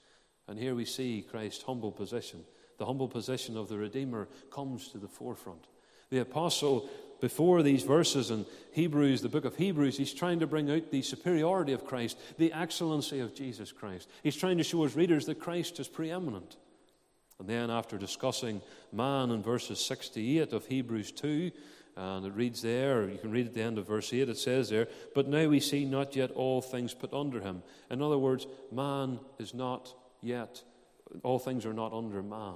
[0.48, 2.44] And here we see Christ's humble position.
[2.78, 5.68] The humble position of the Redeemer comes to the forefront.
[6.10, 10.72] The apostle before these verses in Hebrews, the book of Hebrews, he's trying to bring
[10.72, 14.10] out the superiority of Christ, the excellency of Jesus Christ.
[14.24, 16.56] He's trying to show his readers that Christ is preeminent.
[17.40, 18.62] And then, after discussing
[18.92, 21.52] man in verses 68 of Hebrews 2,
[21.96, 24.70] and it reads there, you can read at the end of verse 8, it says
[24.70, 27.64] there, But now we see not yet all things put under him.
[27.90, 30.64] In other words, man is not yet,
[31.24, 32.56] all things are not under man.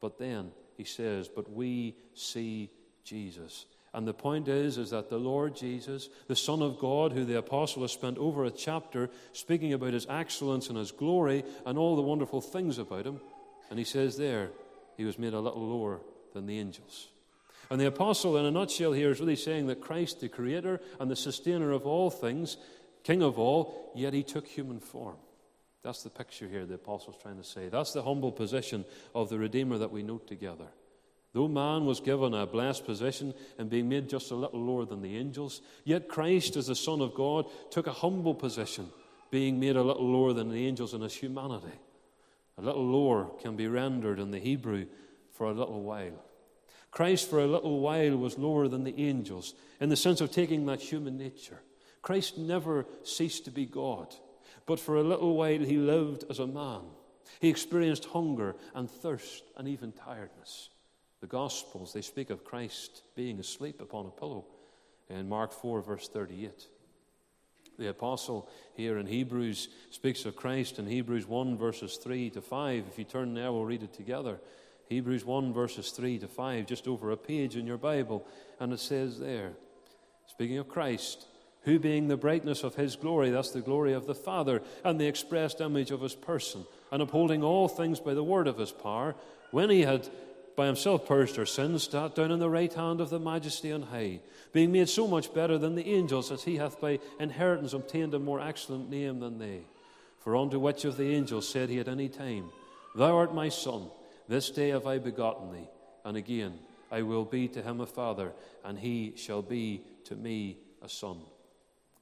[0.00, 2.70] But then he says, But we see
[3.04, 3.66] Jesus.
[3.92, 7.38] And the point is, is that the Lord Jesus, the Son of God, who the
[7.38, 11.96] apostle has spent over a chapter speaking about his excellence and his glory and all
[11.96, 13.20] the wonderful things about him,
[13.68, 14.50] and he says there,
[14.96, 16.00] he was made a little lower
[16.34, 17.08] than the angels.
[17.70, 21.08] And the apostle, in a nutshell, here is really saying that Christ, the creator and
[21.08, 22.56] the sustainer of all things,
[23.04, 25.16] king of all, yet he took human form.
[25.82, 27.68] That's the picture here the apostle's trying to say.
[27.68, 30.66] That's the humble position of the Redeemer that we note together.
[31.32, 35.00] Though man was given a blessed position and being made just a little lower than
[35.00, 38.90] the angels, yet Christ, as the Son of God, took a humble position,
[39.30, 41.78] being made a little lower than the angels in his humanity.
[42.58, 44.86] A little lower can be rendered in the Hebrew
[45.32, 46.20] for a little while.
[46.90, 50.66] Christ, for a little while, was lower than the angels in the sense of taking
[50.66, 51.60] that human nature.
[52.02, 54.14] Christ never ceased to be God,
[54.66, 56.82] but for a little while he lived as a man.
[57.40, 60.70] He experienced hunger and thirst and even tiredness.
[61.20, 64.46] The Gospels, they speak of Christ being asleep upon a pillow
[65.08, 66.66] in Mark 4, verse 38.
[67.78, 72.84] The apostle here in Hebrews speaks of Christ in Hebrews 1, verses 3 to 5.
[72.90, 74.38] If you turn there, we'll read it together.
[74.90, 78.26] Hebrews 1, verses 3 to 5, just over a page in your Bible.
[78.58, 79.52] And it says there,
[80.26, 81.26] speaking of Christ,
[81.62, 85.06] who being the brightness of his glory, that's the glory of the Father, and the
[85.06, 89.14] expressed image of his person, and upholding all things by the word of his power,
[89.52, 90.08] when he had
[90.56, 93.82] by himself purged our sins, sat down on the right hand of the majesty on
[93.82, 94.18] high,
[94.52, 98.18] being made so much better than the angels, as he hath by inheritance obtained a
[98.18, 99.60] more excellent name than they.
[100.18, 102.50] For unto which of the angels said he at any time,
[102.96, 103.88] Thou art my son,
[104.30, 105.68] this day have I begotten thee.
[106.04, 106.58] And again,
[106.90, 108.32] I will be to him a father,
[108.64, 111.18] and he shall be to me a son.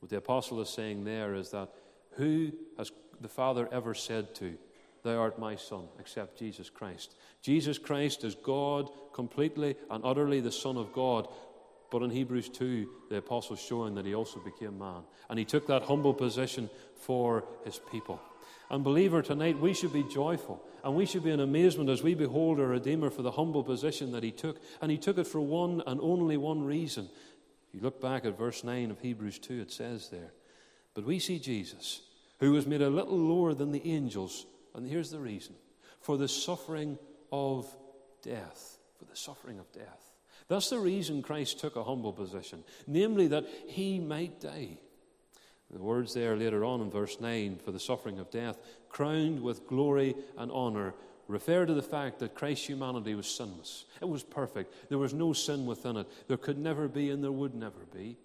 [0.01, 1.71] What the apostle is saying there is that
[2.13, 4.57] who has the Father ever said to,
[5.03, 7.15] Thou art my Son, except Jesus Christ.
[7.41, 11.29] Jesus Christ is God completely and utterly the Son of God.
[11.91, 15.03] But in Hebrews 2, the apostle's showing that he also became man.
[15.31, 18.21] And he took that humble position for his people.
[18.71, 22.15] And, believer, tonight we should be joyful and we should be in amazement as we
[22.15, 24.61] behold our Redeemer for the humble position that he took.
[24.81, 27.09] And he took it for one and only one reason.
[27.69, 30.33] If you look back at verse 9 of Hebrews 2, it says there,
[30.95, 32.03] But we see Jesus,
[32.41, 34.47] who was made a little lower than the angels.
[34.75, 35.55] And here's the reason
[36.01, 36.99] for the suffering
[37.33, 37.67] of
[38.23, 38.79] death.
[38.99, 40.13] For the suffering of death.
[40.49, 44.79] That's the reason Christ took a humble position, namely that he might die.
[45.71, 48.59] The words there later on in verse 9 for the suffering of death,
[48.89, 50.95] crowned with glory and honor,
[51.27, 53.85] refer to the fact that Christ's humanity was sinless.
[54.01, 54.89] It was perfect.
[54.89, 56.09] There was no sin within it.
[56.27, 58.17] There could never be and there would never be.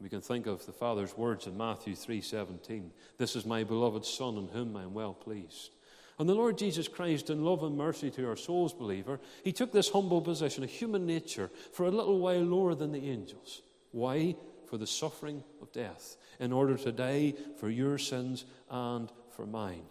[0.00, 2.90] We can think of the Father's words in Matthew 3:17.
[3.18, 5.70] This is my beloved Son in whom I am well pleased.
[6.18, 9.70] And the Lord Jesus Christ, in love and mercy to our souls, believer, he took
[9.70, 13.62] this humble position, a human nature, for a little while lower than the angels.
[13.92, 14.36] Why?
[14.72, 19.82] For the suffering of death in order to die for your sins and for mine.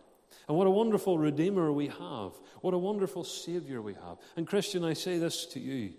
[0.47, 2.31] And what a wonderful Redeemer we have.
[2.61, 4.17] What a wonderful Savior we have.
[4.35, 5.93] And, Christian, I say this to you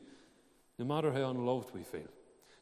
[0.81, 2.09] no matter how unloved we feel,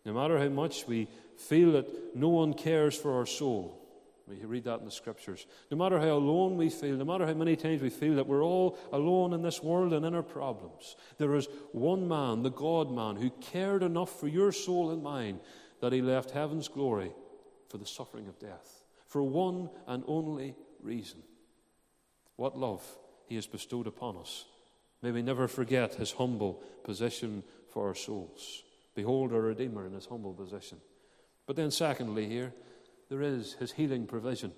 [0.04, 1.08] no matter how much we
[1.38, 3.80] feel that no one cares for our soul,
[4.28, 5.46] we read that in the scriptures.
[5.70, 8.44] No matter how alone we feel, no matter how many times we feel that we're
[8.44, 12.92] all alone in this world and in our problems, there is one man, the God
[12.92, 15.40] man, who cared enough for your soul and mine
[15.80, 17.12] that he left heaven's glory
[17.68, 21.22] for the suffering of death, for one and only reason.
[22.36, 22.82] What love
[23.26, 24.44] he has bestowed upon us.
[25.02, 28.62] May we never forget his humble position for our souls.
[28.94, 30.78] Behold our Redeemer in his humble position.
[31.46, 32.52] But then, secondly, here,
[33.08, 34.52] there is his healing provision.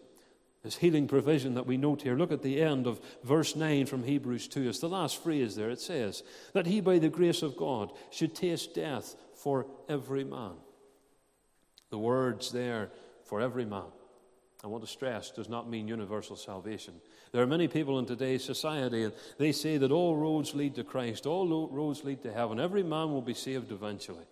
[0.63, 2.17] His healing provision that we note here.
[2.17, 4.69] Look at the end of verse 9 from Hebrews 2.
[4.69, 5.71] It's the last phrase there.
[5.71, 6.23] It says,
[6.55, 10.53] That he, by the grace of God, should taste death for every man.
[11.93, 12.91] The words there,
[13.27, 13.85] for every man,
[14.65, 16.95] I want to stress, does not mean universal salvation.
[17.33, 20.85] There are many people in today's society, and they say that all roads lead to
[20.85, 22.59] Christ, all roads lead to heaven.
[22.59, 24.25] Every man will be saved eventually.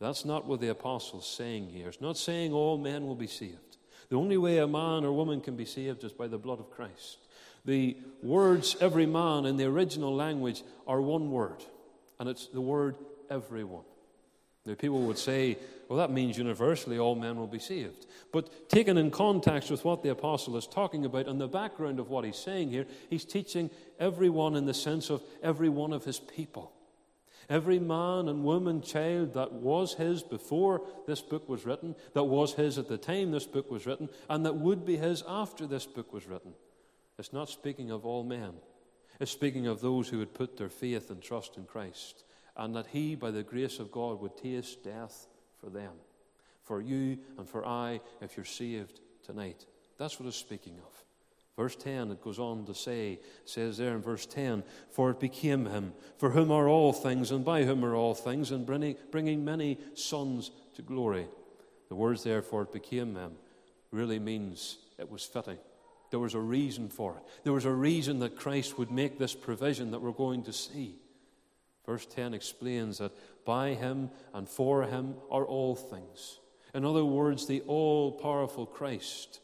[0.00, 1.88] That's not what the apostle's saying here.
[1.88, 3.76] It's not saying all men will be saved.
[4.08, 6.70] The only way a man or woman can be saved is by the blood of
[6.70, 7.18] Christ.
[7.66, 11.62] The words every man in the original language are one word,
[12.18, 12.96] and it's the word
[13.28, 13.84] everyone.
[14.66, 15.58] Now, people would say,
[15.88, 18.06] well, that means universally all men will be saved.
[18.32, 22.08] But taken in context with what the apostle is talking about and the background of
[22.08, 26.18] what he's saying here, he's teaching everyone in the sense of every one of his
[26.18, 26.72] people.
[27.50, 32.54] Every man and woman, child that was his before this book was written, that was
[32.54, 35.84] his at the time this book was written, and that would be his after this
[35.84, 36.54] book was written.
[37.18, 38.54] It's not speaking of all men,
[39.20, 42.24] it's speaking of those who had put their faith and trust in Christ
[42.56, 45.26] and that he, by the grace of God, would taste death
[45.60, 45.92] for them,
[46.62, 49.66] for you and for I, if you're saved tonight.
[49.98, 51.04] That's what it's speaking of.
[51.56, 55.66] Verse 10, it goes on to say, says there in verse 10, For it became
[55.66, 59.78] him, for whom are all things, and by whom are all things, and bringing, many
[59.94, 61.28] sons to glory.
[61.88, 63.32] The words there, for it became him,
[63.92, 65.58] really means it was fitting.
[66.10, 67.22] There was a reason for it.
[67.44, 70.96] There was a reason that Christ would make this provision that we're going to see.
[71.86, 73.12] Verse 10 explains that
[73.44, 76.38] by him and for him are all things.
[76.72, 79.40] In other words, the all powerful Christ.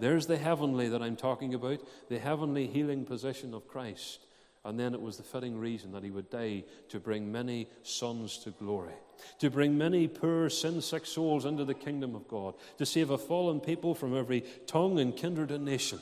[0.00, 4.26] There's the heavenly that I'm talking about, the heavenly healing position of Christ.
[4.64, 8.38] And then it was the fitting reason that he would die to bring many sons
[8.38, 8.94] to glory,
[9.38, 13.18] to bring many poor, sin sick souls into the kingdom of God, to save a
[13.18, 16.00] fallen people from every tongue and kindred and nation.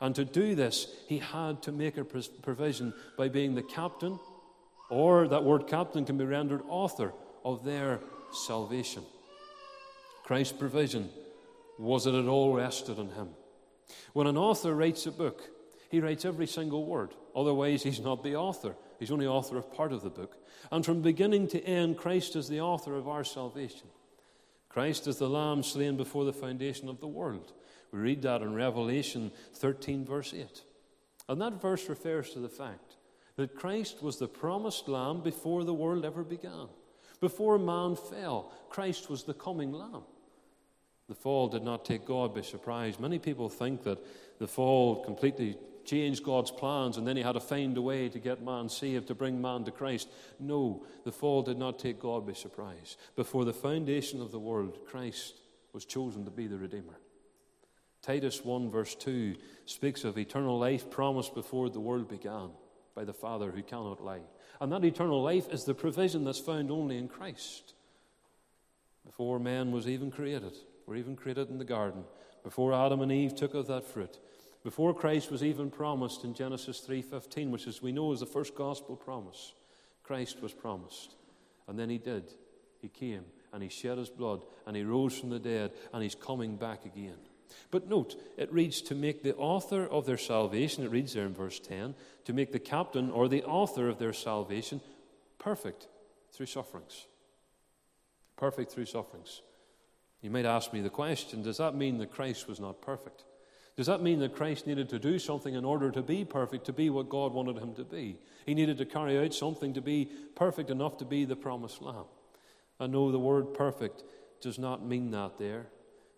[0.00, 4.18] And to do this, he had to make a provision by being the captain
[4.90, 7.12] or that word captain can be rendered author
[7.44, 8.00] of their
[8.32, 9.02] salvation.
[10.24, 11.08] Christ's provision
[11.78, 13.30] was it all rested on him.
[14.12, 15.42] When an author writes a book,
[15.88, 17.14] he writes every single word.
[17.34, 18.76] Otherwise, he's not the author.
[18.98, 20.36] He's only author of part of the book.
[20.70, 23.88] And from beginning to end, Christ is the author of our salvation.
[24.68, 27.52] Christ is the Lamb slain before the foundation of the world.
[27.92, 30.62] We read that in Revelation 13, verse 8.
[31.28, 32.89] And that verse refers to the fact
[33.36, 36.68] that Christ was the promised Lamb before the world ever began.
[37.20, 40.02] Before man fell, Christ was the coming Lamb.
[41.08, 43.00] The fall did not take God by surprise.
[43.00, 43.98] Many people think that
[44.38, 48.18] the fall completely changed God's plans and then he had to find a way to
[48.18, 50.08] get man saved, to bring man to Christ.
[50.38, 52.96] No, the fall did not take God by surprise.
[53.16, 55.34] Before the foundation of the world, Christ
[55.72, 56.98] was chosen to be the Redeemer.
[58.02, 59.34] Titus 1, verse 2
[59.66, 62.50] speaks of eternal life promised before the world began
[62.94, 64.22] by the Father who cannot lie.
[64.60, 67.74] And that eternal life is the provision that's found only in Christ.
[69.04, 72.04] Before man was even created, or even created in the garden,
[72.42, 74.18] before Adam and Eve took of that fruit,
[74.62, 78.54] Before Christ was even promised in Genesis 3:15, which as we know is the first
[78.54, 79.54] gospel promise,
[80.02, 81.16] Christ was promised.
[81.66, 82.34] And then he did.
[82.78, 86.14] He came and he shed his blood and he rose from the dead and he's
[86.14, 87.18] coming back again.
[87.70, 91.34] But note, it reads to make the author of their salvation, it reads there in
[91.34, 91.94] verse 10,
[92.24, 94.80] to make the captain or the author of their salvation
[95.38, 95.88] perfect
[96.32, 97.06] through sufferings.
[98.36, 99.42] Perfect through sufferings.
[100.22, 103.24] You might ask me the question does that mean that Christ was not perfect?
[103.76, 106.72] Does that mean that Christ needed to do something in order to be perfect, to
[106.72, 108.18] be what God wanted him to be?
[108.44, 112.04] He needed to carry out something to be perfect enough to be the promised Lamb.
[112.78, 114.02] I know the word perfect
[114.40, 115.66] does not mean that there.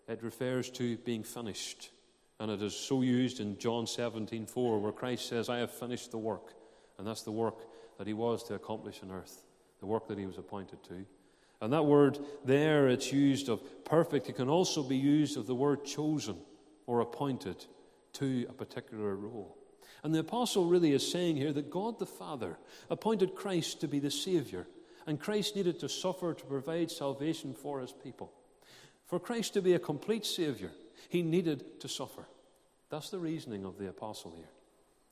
[0.07, 1.91] It refers to being finished.
[2.39, 6.11] And it is so used in John 17 4, where Christ says, I have finished
[6.11, 6.53] the work.
[6.97, 7.65] And that's the work
[7.97, 9.45] that he was to accomplish on earth,
[9.79, 11.05] the work that he was appointed to.
[11.61, 14.27] And that word there, it's used of perfect.
[14.27, 16.37] It can also be used of the word chosen
[16.87, 17.65] or appointed
[18.13, 19.57] to a particular role.
[20.03, 22.57] And the apostle really is saying here that God the Father
[22.89, 24.67] appointed Christ to be the Savior,
[25.07, 28.33] and Christ needed to suffer to provide salvation for his people.
[29.05, 30.71] For Christ to be a complete Savior,
[31.09, 32.25] he needed to suffer.
[32.89, 34.49] That's the reasoning of the apostle here.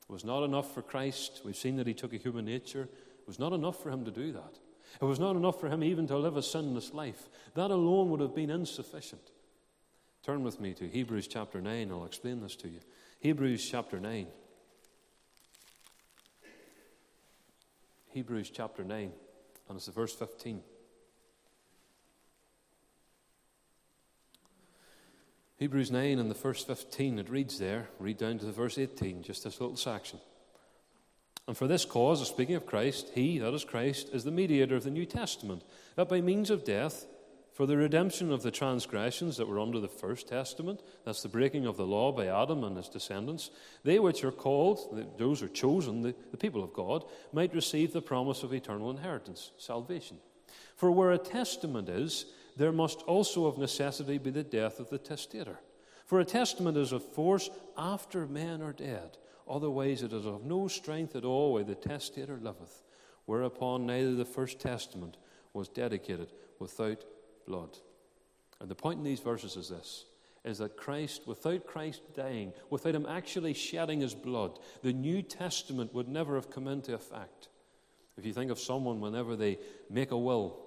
[0.08, 1.42] It was not enough for Christ.
[1.44, 2.82] We've seen that he took a human nature.
[2.82, 4.58] It was not enough for him to do that.
[5.00, 7.28] It was not enough for him even to live a sinless life.
[7.54, 9.22] That alone would have been insufficient.
[10.22, 11.90] Turn with me to Hebrews chapter 9.
[11.90, 12.80] I'll explain this to you.
[13.20, 14.26] Hebrews chapter 9.
[18.12, 19.10] Hebrews chapter 9,
[19.68, 20.60] and it's the verse 15.
[25.62, 29.22] Hebrews 9 and the first 15, it reads there, read down to the verse 18,
[29.22, 30.18] just this little section.
[31.46, 34.82] And for this cause, speaking of Christ, he, that is Christ, is the mediator of
[34.82, 35.62] the New Testament,
[35.94, 37.06] that by means of death,
[37.52, 41.64] for the redemption of the transgressions that were under the first testament, that's the breaking
[41.66, 43.52] of the law by Adam and his descendants,
[43.84, 48.02] they which are called, those are chosen, the, the people of God, might receive the
[48.02, 50.16] promise of eternal inheritance, salvation.
[50.74, 52.26] For where a testament is,
[52.56, 55.58] there must also of necessity be the death of the testator.
[56.06, 59.16] For a testament is of force after men are dead.
[59.48, 62.82] Otherwise, it is of no strength at all while the testator liveth.
[63.26, 65.16] Whereupon neither the first testament
[65.52, 67.04] was dedicated without
[67.46, 67.78] blood.
[68.60, 70.06] And the point in these verses is this
[70.44, 75.94] is that Christ, without Christ dying, without him actually shedding his blood, the New Testament
[75.94, 77.48] would never have come into effect.
[78.18, 80.58] If you think of someone, whenever they make a will,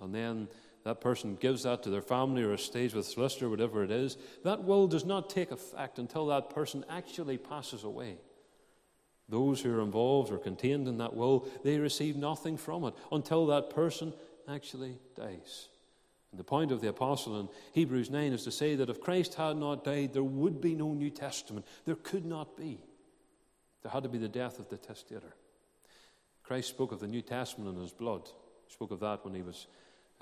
[0.00, 0.48] and then
[0.84, 4.64] that person gives that to their family or stays with solicitor, whatever it is, that
[4.64, 8.16] will does not take effect until that person actually passes away.
[9.28, 13.46] Those who are involved or contained in that will, they receive nothing from it until
[13.46, 14.12] that person
[14.48, 15.68] actually dies.
[16.32, 19.34] And the point of the apostle in Hebrews 9 is to say that if Christ
[19.34, 21.66] had not died, there would be no New Testament.
[21.84, 22.80] There could not be.
[23.82, 25.34] There had to be the death of the testator.
[26.42, 28.28] Christ spoke of the New Testament in his blood.
[28.66, 29.66] He spoke of that when he was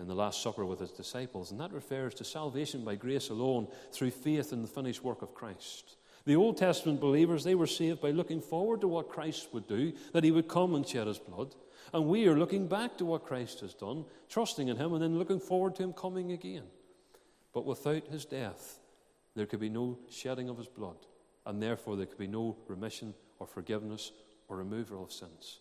[0.01, 1.51] in the Last Supper with his disciples.
[1.51, 5.35] And that refers to salvation by grace alone through faith in the finished work of
[5.35, 5.97] Christ.
[6.25, 9.93] The Old Testament believers, they were saved by looking forward to what Christ would do,
[10.13, 11.55] that he would come and shed his blood.
[11.93, 15.19] And we are looking back to what Christ has done, trusting in Him, and then
[15.19, 16.65] looking forward to Him coming again.
[17.53, 18.79] But without His death,
[19.35, 20.99] there could be no shedding of His blood,
[21.47, 24.13] and therefore there could be no remission or forgiveness
[24.49, 25.61] or removal of sins.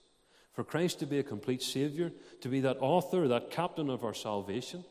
[0.59, 4.13] For Christ to be a complete Savior, to be that author, that captain of our
[4.13, 4.83] salvation,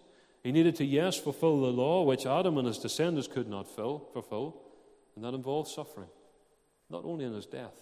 [0.42, 4.08] He needed to, yes, fulfill the law which Adam and his descendants could not fill,
[4.14, 4.62] fulfill,
[5.14, 6.08] and that involved suffering,
[6.88, 7.76] not only in His death.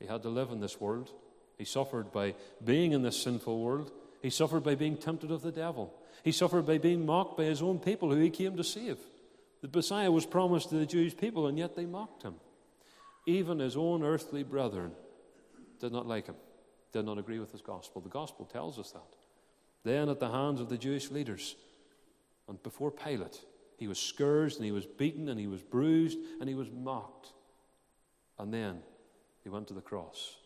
[0.00, 1.10] He had to live in this world
[1.58, 2.34] he suffered by
[2.64, 3.92] being in this sinful world.
[4.22, 5.92] He suffered by being tempted of the devil.
[6.24, 8.96] He suffered by being mocked by his own people who he came to save.
[9.60, 12.36] The Messiah was promised to the Jewish people, and yet they mocked him.
[13.26, 14.92] Even his own earthly brethren
[15.78, 16.36] did not like him,
[16.92, 18.00] did not agree with his gospel.
[18.00, 19.16] The gospel tells us that.
[19.84, 21.54] Then, at the hands of the Jewish leaders
[22.48, 23.40] and before Pilate,
[23.78, 27.32] he was scourged and he was beaten and he was bruised and he was mocked.
[28.38, 28.80] And then
[29.42, 30.36] he went to the cross.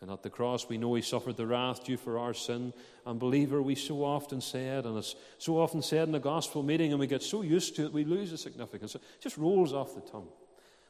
[0.00, 2.74] And at the cross, we know he suffered the wrath due for our sin.
[3.06, 6.90] And, believer, we so often said, and it's so often said in a gospel meeting,
[6.90, 8.94] and we get so used to it, we lose the significance.
[8.94, 10.28] It just rolls off the tongue.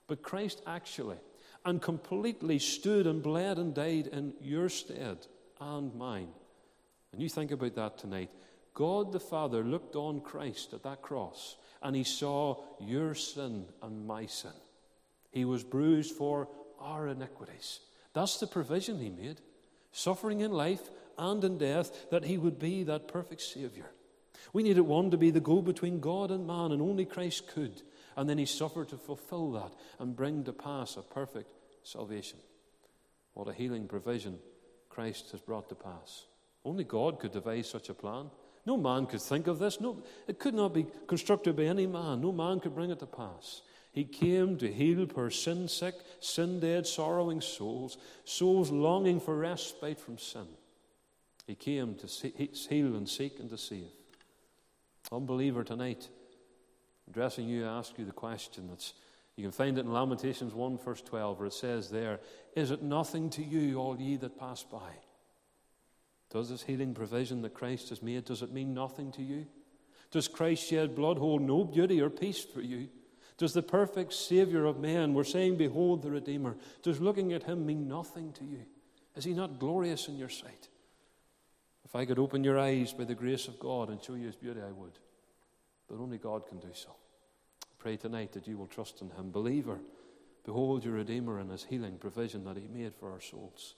[0.08, 1.18] But Christ actually
[1.66, 5.26] and completely stood and bled and died in your stead
[5.60, 6.28] and mine.
[7.12, 8.30] And you think about that tonight.
[8.72, 14.06] God the Father looked on Christ at that cross, and he saw your sin and
[14.06, 14.52] my sin.
[15.32, 16.48] He was bruised for
[16.78, 17.80] our iniquities.
[18.12, 19.40] That's the provision he made.
[19.90, 23.90] Suffering in life and in death, that he would be that perfect Savior.
[24.52, 27.82] We needed one to be the go between God and man, and only Christ could.
[28.16, 31.50] And then he suffered to fulfill that and bring to pass a perfect
[31.86, 32.38] salvation.
[33.34, 34.38] What a healing provision
[34.88, 36.26] Christ has brought to pass.
[36.64, 38.30] Only God could devise such a plan.
[38.64, 39.80] No man could think of this.
[39.80, 42.20] No, it could not be constructed by any man.
[42.20, 43.62] No man could bring it to pass.
[43.92, 50.00] He came to heal poor sin sick, sin dead, sorrowing souls, souls longing for respite
[50.00, 50.46] from sin.
[51.46, 53.88] He came to heal and seek and to save.
[55.12, 56.08] Unbeliever, tonight,
[57.08, 58.92] addressing you, I ask you the question that's
[59.36, 62.20] you can find it in Lamentations 1, verse 12, where it says there,
[62.54, 64.90] Is it nothing to you, all ye that pass by?
[66.30, 69.46] Does this healing provision that Christ has made, does it mean nothing to you?
[70.10, 72.88] Does Christ shed blood hold no beauty or peace for you?
[73.36, 77.66] Does the perfect Saviour of men, we're saying, Behold the Redeemer, does looking at him
[77.66, 78.62] mean nothing to you?
[79.14, 80.68] Is he not glorious in your sight?
[81.84, 84.36] If I could open your eyes by the grace of God and show you his
[84.36, 84.98] beauty, I would.
[85.88, 86.96] But only God can do so.
[87.86, 89.30] Pray tonight that you will trust in him.
[89.30, 89.78] Believer,
[90.44, 93.76] behold your Redeemer and his healing provision that he made for our souls.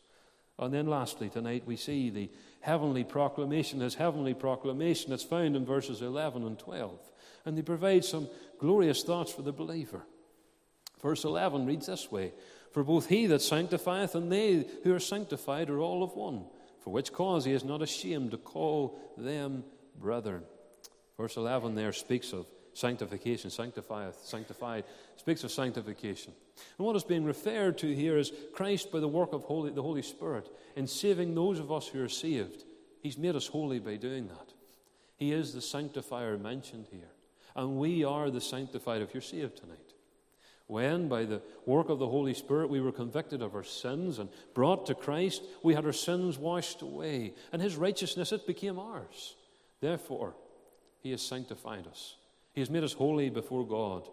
[0.59, 2.31] And then lastly, tonight we see the
[2.63, 6.99] heavenly proclamation, his heavenly proclamation that's found in verses 11 and 12.
[7.45, 10.07] And they provide some glorious thoughts for the believer.
[11.03, 12.33] Verse 11 reads this way
[12.73, 16.47] For both he that sanctifieth and they who are sanctified are all of one,
[16.83, 19.65] for which cause he is not ashamed to call them
[20.01, 20.45] brethren.
[21.19, 22.47] Verse 11 there speaks of
[22.79, 24.85] sanctification, sanctifieth, sanctified,
[25.17, 26.33] speaks of sanctification.
[26.79, 29.83] And what is being referred to here is Christ, by the work of Holy, the
[29.83, 32.65] Holy Spirit, in saving those of us who are saved.
[33.03, 34.53] He's made us holy by doing that.
[35.17, 37.11] He is the sanctifier mentioned here.
[37.57, 39.79] And we are the sanctified if you're saved tonight.
[40.69, 44.29] When, by the work of the Holy Spirit, we were convicted of our sins and
[44.55, 49.35] brought to Christ, we had our sins washed away, and His righteousness, it became ours.
[49.81, 50.35] Therefore,
[51.01, 52.18] He has sanctified us.
[52.59, 54.09] He has made us holy before God.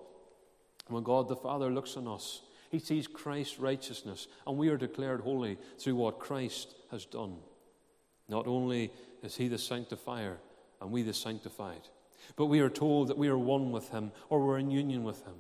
[0.88, 5.22] When God the Father looks on us, He sees Christ's righteousness, and we are declared
[5.22, 7.38] holy through what Christ has done.
[8.30, 8.92] Not only
[9.24, 10.38] is He the sanctifier,
[10.80, 11.90] and we the sanctified,
[12.36, 15.26] but we are told that we are one with Him, or we're in union with
[15.26, 15.34] Him.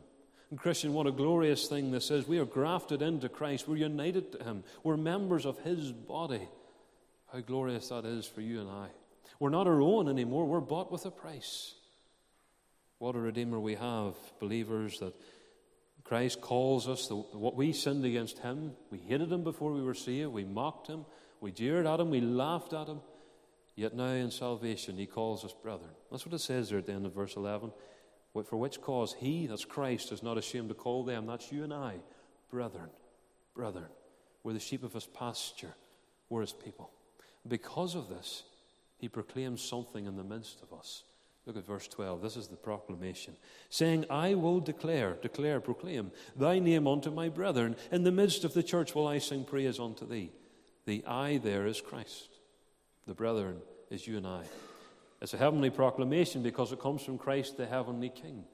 [0.49, 2.27] And Christian, what a glorious thing this is.
[2.27, 6.49] We are grafted into Christ, we're united to Him, we're members of His body.
[7.31, 8.87] How glorious that is for you and I.
[9.39, 11.75] We're not our own anymore, we're bought with a price.
[13.05, 15.13] What a Redeemer we have, believers, that
[16.03, 19.93] Christ calls us, the, what we sinned against Him, we hated Him before we were
[19.93, 21.05] saved, we mocked Him,
[21.39, 23.01] we jeered at Him, we laughed at Him.
[23.75, 25.91] Yet now in salvation, He calls us brethren.
[26.09, 27.71] That's what it says there at the end of verse 11.
[28.43, 31.75] For which cause He, that's Christ, is not ashamed to call them, that's you and
[31.75, 31.97] I,
[32.49, 32.89] brethren,
[33.53, 33.85] brethren.
[34.41, 35.75] We're the sheep of His pasture,
[36.27, 36.89] we're His people.
[37.47, 38.41] Because of this,
[38.97, 41.03] He proclaims something in the midst of us
[41.45, 42.21] Look at verse 12.
[42.21, 43.35] This is the proclamation.
[43.69, 47.75] Saying, I will declare, declare, proclaim thy name unto my brethren.
[47.91, 50.31] In the midst of the church will I sing praise unto thee.
[50.85, 52.29] The I there is Christ.
[53.05, 54.43] The brethren is you and I.
[55.21, 58.45] It's a heavenly proclamation because it comes from Christ, the heavenly King.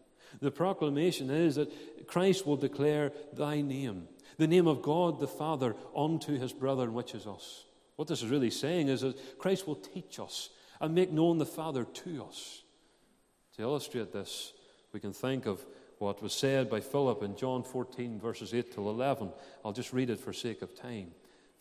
[0.42, 5.76] The proclamation is that Christ will declare thy name, the name of God the Father,
[5.96, 7.66] unto his brethren, which is us.
[7.96, 11.46] What this is really saying is that Christ will teach us and make known the
[11.46, 12.64] Father to us.
[13.62, 14.54] To illustrate this,
[14.92, 15.64] we can think of
[16.00, 19.30] what was said by Philip in John 14, verses 8 to 11.
[19.64, 21.12] I'll just read it for sake of time.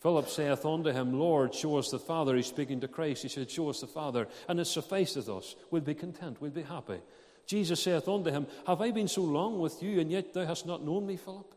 [0.01, 2.35] Philip saith unto him, Lord, show us the Father.
[2.37, 3.23] He's speaking to Christ.
[3.23, 5.57] He said, Show us the Father, and it sufficeth us.
[5.71, 6.41] We'll be content.
[6.41, 7.01] We'll be happy.
[7.45, 10.65] Jesus saith unto him, Have I been so long with you, and yet thou hast
[10.65, 11.55] not known me, Philip?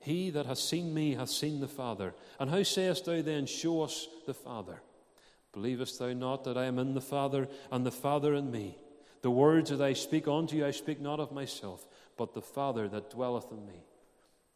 [0.00, 2.12] He that hath seen me hath seen the Father.
[2.38, 4.82] And how sayest thou then, Show us the Father?
[5.54, 8.76] Believest thou not that I am in the Father, and the Father in me?
[9.22, 12.88] The words that I speak unto you, I speak not of myself, but the Father
[12.88, 13.84] that dwelleth in me.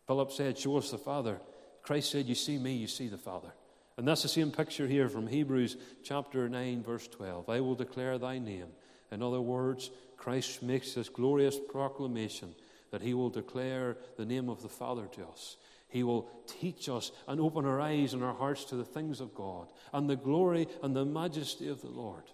[0.07, 1.41] Philip said, Show us the Father.
[1.83, 3.53] Christ said, You see me, you see the Father.
[3.97, 7.49] And that's the same picture here from Hebrews chapter 9, verse 12.
[7.49, 8.69] I will declare thy name.
[9.13, 12.55] In other words, Christ makes this glorious proclamation
[12.91, 15.57] that he will declare the name of the Father to us.
[15.89, 19.35] He will teach us and open our eyes and our hearts to the things of
[19.35, 22.25] God and the glory and the majesty of the Lord.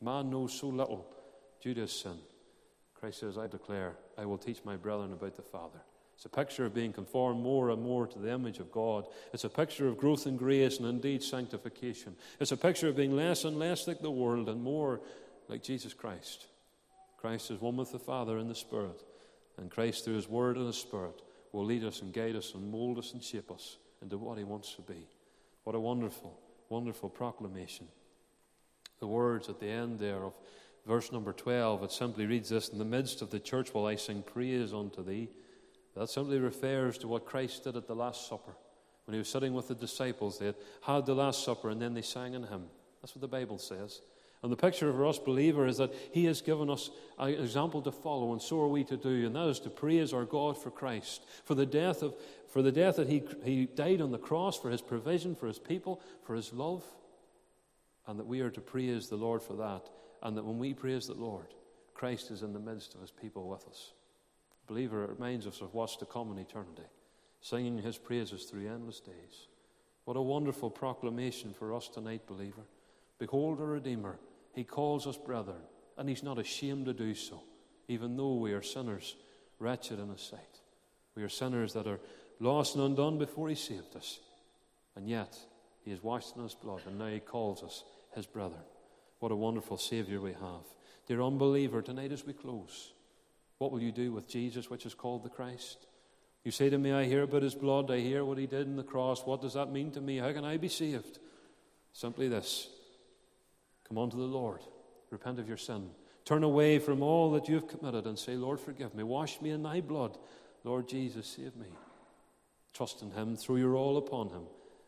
[0.00, 1.06] Man knows so little
[1.62, 2.18] Judas' sin.
[2.94, 5.78] Christ says, I declare, I will teach my brethren about the Father.
[6.16, 9.06] It's a picture of being conformed more and more to the image of God.
[9.32, 12.16] It's a picture of growth in grace and indeed sanctification.
[12.38, 15.00] It's a picture of being less and less like the world and more
[15.48, 16.46] like Jesus Christ.
[17.16, 19.02] Christ is one with the Father in the Spirit,
[19.56, 22.70] and Christ, through His Word and His Spirit, will lead us and guide us and
[22.70, 25.06] mold us and shape us into what He wants to be.
[25.64, 26.36] What a wonderful,
[26.68, 27.86] wonderful proclamation.
[28.98, 30.32] The words at the end there of
[30.86, 33.96] verse number 12, it simply reads this In the midst of the church will I
[33.96, 35.28] sing praise unto thee.
[35.96, 38.54] That simply refers to what Christ did at the Last Supper.
[39.04, 41.94] When he was sitting with the disciples, they had had the Last Supper and then
[41.94, 42.66] they sang in hymn.
[43.02, 44.00] That's what the Bible says.
[44.42, 47.92] And the picture of us believer is that he has given us an example to
[47.92, 50.70] follow, and so are we to do, and that is to praise our God for
[50.70, 52.14] Christ, for the death of
[52.52, 55.58] for the death that he, he died on the cross, for his provision, for his
[55.58, 56.84] people, for his love,
[58.06, 59.88] and that we are to praise the Lord for that,
[60.22, 61.54] and that when we praise the Lord,
[61.94, 63.92] Christ is in the midst of his people with us.
[64.66, 66.86] Believer, it reminds us of what's to come in eternity,
[67.40, 69.48] singing his praises through endless days.
[70.04, 72.62] What a wonderful proclamation for us tonight, believer.
[73.18, 74.18] Behold a Redeemer
[74.52, 75.62] he calls us brethren,
[75.96, 77.42] and He's not ashamed to do so,
[77.88, 79.16] even though we are sinners,
[79.58, 80.60] wretched in His sight.
[81.14, 82.00] We are sinners that are
[82.38, 84.20] lost and undone before He saved us.
[84.94, 85.38] And yet,
[85.84, 87.84] He has washed in His blood, and now He calls us
[88.14, 88.62] His brethren.
[89.22, 90.64] What a wonderful Savior we have.
[91.06, 92.92] Dear unbeliever, tonight as we close,
[93.58, 95.86] what will you do with Jesus, which is called the Christ?
[96.42, 98.74] You say to me, I hear about His blood, I hear what He did in
[98.74, 99.24] the cross.
[99.24, 100.16] What does that mean to me?
[100.16, 101.20] How can I be saved?
[101.92, 102.68] Simply this
[103.86, 104.58] Come unto the Lord.
[105.10, 105.90] Repent of your sin.
[106.24, 109.04] Turn away from all that you have committed and say, Lord, forgive me.
[109.04, 110.18] Wash me in thy blood.
[110.64, 111.68] Lord Jesus, save me.
[112.74, 113.36] Trust in him.
[113.36, 114.42] Throw your all upon him,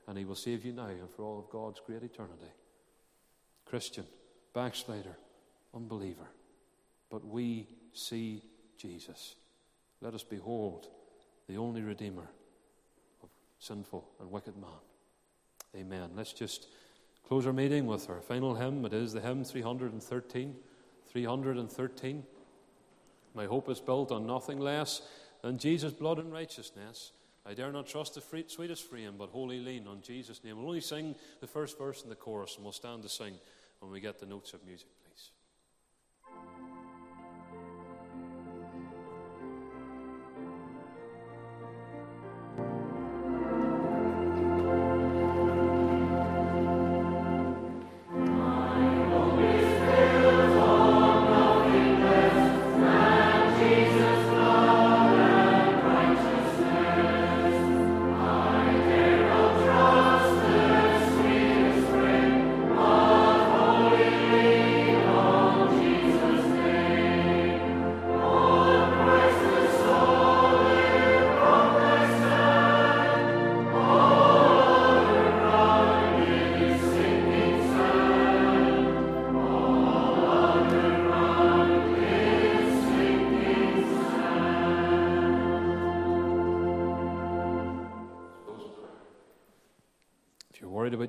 [0.09, 2.51] and he will save you now and for all of God's great eternity.
[3.65, 4.07] Christian,
[4.55, 5.17] backslider,
[5.75, 6.29] unbeliever.
[7.11, 8.43] But we see
[8.79, 9.35] Jesus.
[10.01, 10.89] Let us behold
[11.49, 12.29] the only Redeemer
[13.23, 13.29] of
[13.59, 14.71] sinful and wicked man.
[15.77, 16.11] Amen.
[16.17, 16.69] Let's just
[17.27, 18.85] close our meeting with our final hymn.
[18.85, 20.55] It is the hymn 313.
[21.11, 22.25] 313.
[23.35, 25.03] My hope is built on nothing less
[25.43, 27.13] than Jesus' blood and righteousness.
[27.47, 30.57] I dare not trust the free, sweetest frame, but wholly lean on Jesus' name.
[30.57, 33.35] We'll only sing the first verse and the chorus, and we'll stand to sing
[33.85, 34.89] when we get the notes of music.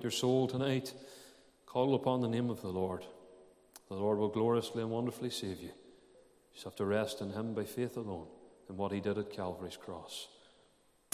[0.01, 0.93] Your soul tonight,
[1.65, 3.03] call upon the name of the Lord.
[3.87, 5.67] The Lord will gloriously and wonderfully save you.
[5.67, 8.27] You just have to rest in Him by faith alone
[8.69, 10.27] in what He did at Calvary's cross.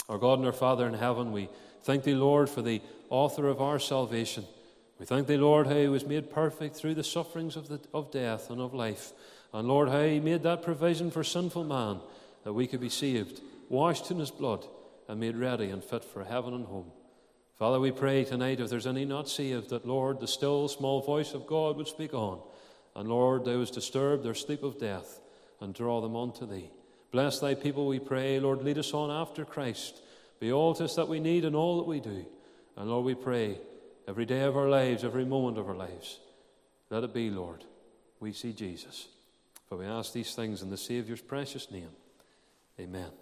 [0.08, 1.48] Our God and our Father in heaven, we
[1.82, 2.80] thank Thee, Lord, for the
[3.10, 4.44] author of our salvation.
[4.98, 8.10] We thank Thee, Lord, how He was made perfect through the sufferings of, the, of
[8.10, 9.12] death and of life.
[9.52, 12.00] And Lord, how He made that provision for sinful man
[12.44, 14.66] that we could be saved, washed in His blood,
[15.08, 16.90] and made ready and fit for heaven and home.
[17.62, 21.32] Father, we pray tonight if there's any not saved, that, Lord, the still small voice
[21.32, 22.40] of God would speak on.
[22.96, 25.20] And, Lord, those disturbed their sleep of death
[25.60, 26.72] and draw them unto Thee.
[27.12, 28.40] Bless Thy people, we pray.
[28.40, 30.02] Lord, lead us on after Christ.
[30.40, 32.26] Be all to us that we need and all that we do.
[32.76, 33.60] And, Lord, we pray
[34.08, 36.18] every day of our lives, every moment of our lives.
[36.90, 37.62] Let it be, Lord.
[38.18, 39.06] We see Jesus.
[39.68, 41.90] For we ask these things in the Saviour's precious name.
[42.80, 43.21] Amen.